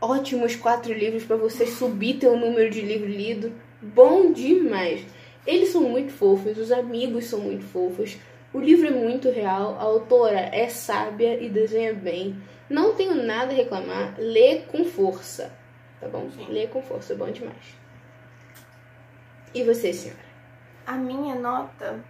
ótimos 0.01 0.57
quatro 0.57 0.93
livros 0.95 1.25
para 1.25 1.37
você 1.37 1.67
subir 1.67 2.15
teu 2.15 2.37
número 2.39 2.71
de 2.71 2.81
livro 2.81 3.07
lido. 3.07 3.53
Bom 3.83 4.33
demais. 4.33 5.03
Eles 5.47 5.71
são 5.71 5.83
muito 5.83 6.13
fofos, 6.13 6.59
os 6.59 6.71
amigos 6.71 7.27
são 7.27 7.41
muito 7.41 7.65
fofos. 7.65 8.17
O 8.53 8.59
livro 8.59 8.89
é 8.89 8.91
muito 8.91 9.31
real, 9.31 9.77
a 9.79 9.83
autora 9.83 10.39
é 10.53 10.69
sábia 10.69 11.41
e 11.43 11.49
desenha 11.49 11.95
bem. 11.95 12.37
Não 12.69 12.95
tenho 12.95 13.15
nada 13.15 13.53
a 13.53 13.55
reclamar. 13.55 14.15
Lê 14.19 14.61
com 14.63 14.85
força, 14.85 15.53
tá 16.01 16.09
bom? 16.09 16.29
Sim. 16.31 16.47
Lê 16.49 16.67
com 16.67 16.83
força, 16.83 17.15
bom 17.15 17.31
demais. 17.31 17.81
E 19.55 19.63
você, 19.65 19.93
senhora? 19.93 20.21
A 20.87 20.95
minha 20.95 21.35
nota. 21.35 22.03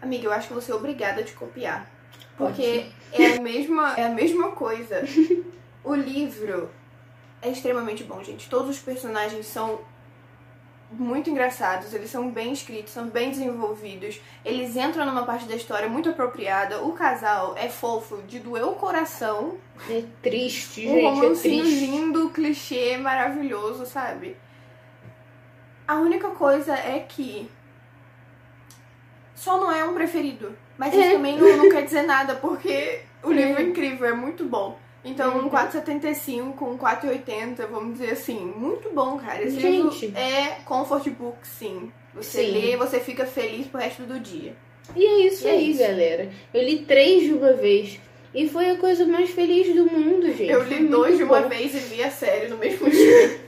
Amiga, 0.00 0.26
eu 0.26 0.32
acho 0.32 0.48
que 0.48 0.54
você 0.54 0.70
é 0.70 0.74
obrigada 0.74 1.20
a 1.20 1.24
te 1.24 1.32
copiar. 1.32 1.90
Porque 2.36 2.86
é 3.12 3.36
a 3.36 3.40
mesma, 3.40 3.94
é 3.96 4.06
a 4.06 4.10
mesma 4.10 4.52
coisa. 4.52 5.02
O 5.84 5.94
livro 5.94 6.68
é 7.40 7.48
extremamente 7.48 8.04
bom, 8.04 8.22
gente. 8.22 8.50
Todos 8.50 8.70
os 8.70 8.78
personagens 8.78 9.46
são 9.46 9.80
muito 10.90 11.28
engraçados, 11.28 11.92
eles 11.92 12.10
são 12.10 12.30
bem 12.30 12.52
escritos, 12.52 12.92
são 12.92 13.08
bem 13.08 13.30
desenvolvidos. 13.30 14.20
Eles 14.44 14.74
entram 14.76 15.04
numa 15.04 15.24
parte 15.24 15.44
da 15.46 15.54
história 15.54 15.88
muito 15.88 16.08
apropriada. 16.08 16.82
O 16.82 16.92
casal 16.92 17.54
é 17.56 17.68
fofo, 17.68 18.22
de 18.26 18.38
doer 18.38 18.64
o 18.66 18.74
coração. 18.74 19.58
É 19.90 20.02
triste, 20.22 20.86
Um 20.86 20.94
gente, 20.94 21.04
é 21.04 21.08
romancinho 21.10 21.64
triste. 21.64 21.86
lindo, 21.86 22.30
clichê, 22.30 22.96
maravilhoso, 22.96 23.84
sabe? 23.84 24.36
A 25.86 25.96
única 25.96 26.30
coisa 26.30 26.74
é 26.74 27.00
que 27.06 27.50
só 29.34 29.58
não 29.60 29.70
é 29.70 29.84
um 29.84 29.94
preferido. 29.94 30.56
Mas 30.76 30.94
isso 30.94 31.02
É. 31.02 31.12
também 31.12 31.36
não, 31.38 31.56
não 31.56 31.68
quer 31.70 31.82
dizer 31.84 32.02
nada, 32.02 32.34
porque 32.36 33.02
o 33.22 33.30
livro 33.32 33.60
É. 33.60 33.62
é 33.62 33.66
incrível, 33.66 34.06
é 34.06 34.12
muito 34.12 34.44
bom. 34.44 34.78
Então, 35.08 35.38
um 35.38 35.48
4,75, 35.50 36.62
um 36.62 36.76
4,80, 36.78 37.66
vamos 37.70 37.98
dizer 37.98 38.12
assim, 38.12 38.52
muito 38.56 38.90
bom, 38.90 39.18
cara. 39.18 39.42
Esse 39.42 39.58
Gente. 39.60 40.06
livro 40.06 40.18
é 40.18 40.58
comfort 40.64 41.08
book, 41.10 41.38
sim. 41.42 41.90
Você 42.14 42.44
Sim. 42.44 42.50
lê, 42.52 42.76
você 42.76 42.98
fica 43.00 43.24
feliz 43.26 43.66
pro 43.66 43.80
resto 43.80 44.02
do 44.02 44.18
dia. 44.18 44.54
E 44.96 45.04
é 45.04 45.26
isso 45.26 45.44
E 45.46 45.48
é 45.48 45.52
aí, 45.52 45.70
isso. 45.70 45.80
galera. 45.80 46.30
Eu 46.52 46.62
li 46.62 46.78
três 46.80 47.22
de 47.24 47.32
uma 47.32 47.52
vez. 47.52 48.00
E 48.34 48.48
foi 48.48 48.70
a 48.70 48.76
coisa 48.76 49.06
mais 49.06 49.30
feliz 49.30 49.74
do 49.74 49.86
mundo, 49.90 50.26
gente. 50.28 50.50
Eu 50.50 50.62
li 50.64 50.86
dois 50.88 51.16
de 51.16 51.22
uma 51.24 51.40
bom. 51.42 51.48
vez 51.48 51.74
e 51.74 51.78
vi 51.78 52.02
a 52.02 52.10
série 52.10 52.48
no 52.48 52.56
mesmo 52.58 52.88
dia. 52.90 53.40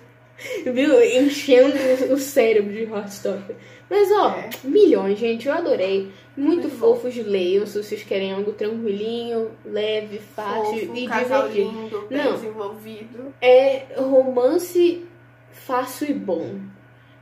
Viu? 0.65 1.03
Enchendo 1.03 1.75
o 2.13 2.19
cérebro 2.19 2.73
de 2.73 2.85
Heartstopper. 2.85 3.57
Mas, 3.89 4.11
ó, 4.13 4.31
É. 4.37 4.49
milhões, 4.65 5.19
gente. 5.19 5.49
Eu 5.49 5.55
adorei. 5.55 6.11
Muito, 6.37 6.63
Muito 6.63 6.69
bom. 6.69 6.95
fofos 6.95 7.17
leiam 7.17 7.67
se 7.67 7.83
vocês 7.83 8.03
querem 8.03 8.33
algo 8.33 8.53
tranquilinho, 8.53 9.51
leve, 9.65 10.19
fácil 10.19 10.65
Fofo, 10.87 10.97
e 10.97 11.07
divertido. 11.07 11.53
lindo, 11.53 12.07
Não. 12.11 12.33
desenvolvido. 12.35 13.35
É 13.43 13.83
romance 13.97 15.05
fácil 15.53 16.11
e 16.11 16.15
bom. 16.15 16.55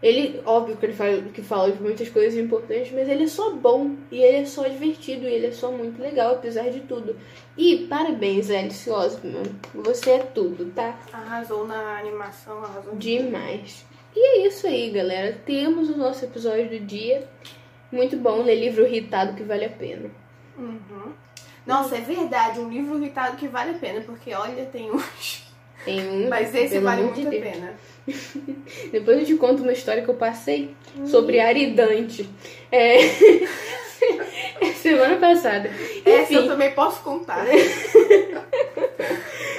Ele, 0.00 0.40
óbvio 0.46 0.76
que 0.76 0.86
ele 0.86 0.92
fala, 0.92 1.22
que 1.22 1.42
fala 1.42 1.72
de 1.72 1.82
muitas 1.82 2.08
coisas 2.08 2.38
importantes, 2.38 2.92
mas 2.92 3.08
ele 3.08 3.24
é 3.24 3.28
só 3.28 3.54
bom 3.54 3.96
e 4.12 4.22
ele 4.22 4.38
é 4.38 4.44
só 4.44 4.68
divertido 4.68 5.26
e 5.26 5.34
ele 5.34 5.46
é 5.46 5.52
só 5.52 5.72
muito 5.72 6.00
legal, 6.00 6.34
apesar 6.34 6.70
de 6.70 6.80
tudo. 6.80 7.16
E 7.56 7.86
parabéns, 7.88 8.48
Alice 8.48 8.88
Osman. 8.88 9.42
Você 9.74 10.10
é 10.12 10.18
tudo, 10.18 10.70
tá? 10.72 10.96
Arrasou 11.12 11.66
na 11.66 11.98
animação, 11.98 12.62
arrasou. 12.62 12.94
Demais. 12.94 13.84
E 14.14 14.20
é 14.20 14.46
isso 14.46 14.68
aí, 14.68 14.90
galera. 14.90 15.36
Temos 15.44 15.90
o 15.90 15.96
nosso 15.96 16.24
episódio 16.24 16.68
do 16.68 16.78
dia. 16.78 17.28
Muito 17.90 18.16
bom, 18.16 18.42
ler 18.42 18.54
livro 18.54 18.86
irritado 18.86 19.34
que 19.34 19.42
vale 19.42 19.64
a 19.64 19.70
pena. 19.70 20.10
Uhum. 20.56 21.12
Nossa, 21.66 21.96
é 21.96 22.00
verdade, 22.00 22.60
um 22.60 22.70
livro 22.70 22.96
irritado 22.98 23.36
que 23.36 23.48
vale 23.48 23.72
a 23.72 23.78
pena, 23.78 24.00
porque 24.00 24.32
olha, 24.32 24.64
tem 24.66 24.90
uns. 24.90 25.47
Tem 25.84 26.08
um, 26.08 26.28
Mas 26.28 26.54
esse 26.54 26.78
vale 26.78 27.02
muito 27.02 27.20
de 27.20 27.26
a 27.26 27.30
pena. 27.30 27.74
Depois 28.90 29.18
eu 29.18 29.24
te 29.24 29.34
conto 29.36 29.62
uma 29.62 29.72
história 29.72 30.02
que 30.02 30.08
eu 30.08 30.14
passei 30.14 30.74
sobre 31.06 31.40
aridante. 31.40 32.28
É... 32.70 32.98
Semana 34.74 35.16
passada. 35.16 35.70
Essa 36.04 36.32
eu 36.32 36.40
Enfim, 36.40 36.48
também 36.48 36.70
posso 36.72 37.02
contar. 37.02 37.46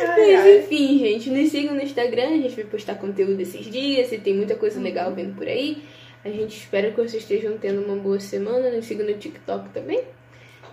Ai, 0.02 0.34
mas 0.34 0.46
ai. 0.46 0.60
enfim, 0.60 0.98
gente, 0.98 1.30
nos 1.30 1.50
sigam 1.50 1.76
no 1.76 1.82
Instagram, 1.82 2.30
a 2.30 2.38
gente 2.38 2.56
vai 2.56 2.64
postar 2.64 2.96
conteúdo 2.96 3.40
esses 3.42 3.66
dias 3.66 4.12
e 4.12 4.18
tem 4.18 4.34
muita 4.34 4.56
coisa 4.56 4.80
legal 4.80 5.14
vindo 5.14 5.36
por 5.36 5.46
aí. 5.46 5.84
A 6.24 6.30
gente 6.30 6.58
espera 6.58 6.90
que 6.92 6.98
vocês 6.98 7.22
estejam 7.24 7.58
tendo 7.58 7.82
uma 7.82 7.96
boa 7.96 8.20
semana. 8.20 8.70
Nos 8.72 8.86
sigam 8.86 9.06
no 9.06 9.14
TikTok 9.14 9.70
também. 9.70 10.02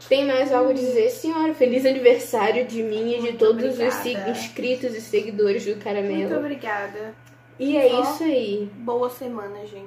Tem 0.08 0.24
mais 0.26 0.52
algo 0.52 0.70
a 0.70 0.74
dizer, 0.74 1.10
senhora? 1.10 1.52
Feliz 1.54 1.84
aniversário 1.84 2.66
de 2.66 2.82
mim 2.82 3.12
e 3.12 3.14
de 3.16 3.20
Muito 3.22 3.38
todos 3.38 3.64
os 3.64 3.74
obrigada. 3.74 4.02
sig- 4.02 4.30
inscritos 4.30 4.94
e 4.94 5.00
seguidores 5.00 5.64
do 5.64 5.70
Muito 5.70 5.84
Caramelo. 5.84 6.36
obrigada. 6.38 7.14
E 7.58 7.76
é 7.76 7.86
Ó. 7.92 8.02
isso 8.02 8.22
aí. 8.22 8.70
Boa 8.74 9.08
semana, 9.10 9.60
gente. 9.66 9.86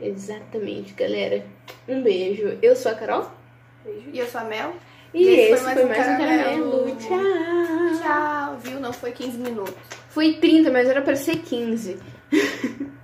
Exatamente, 0.00 0.92
galera. 0.92 1.44
Um 1.88 2.02
beijo. 2.02 2.58
Eu 2.60 2.76
sou 2.76 2.92
a 2.92 2.94
Carol. 2.94 3.30
Beijo. 3.84 4.10
E 4.12 4.18
eu 4.18 4.26
sou 4.26 4.40
a 4.40 4.44
Mel. 4.44 4.72
E, 5.14 5.26
esse 5.26 5.62
foi 5.64 5.74
mais, 5.84 5.84
um 5.84 5.88
caramelo. 5.88 6.96
Tchau. 6.96 7.18
Tchau, 8.02 8.58
viu? 8.62 8.78
Não 8.78 8.92
foi 8.92 9.10
15 9.12 9.38
minutos. 9.38 9.74
Foi 10.10 10.34
30, 10.34 10.70
mas 10.70 10.86
era 10.88 11.00
pra 11.00 11.16
ser 11.16 11.38
15. 11.38 11.96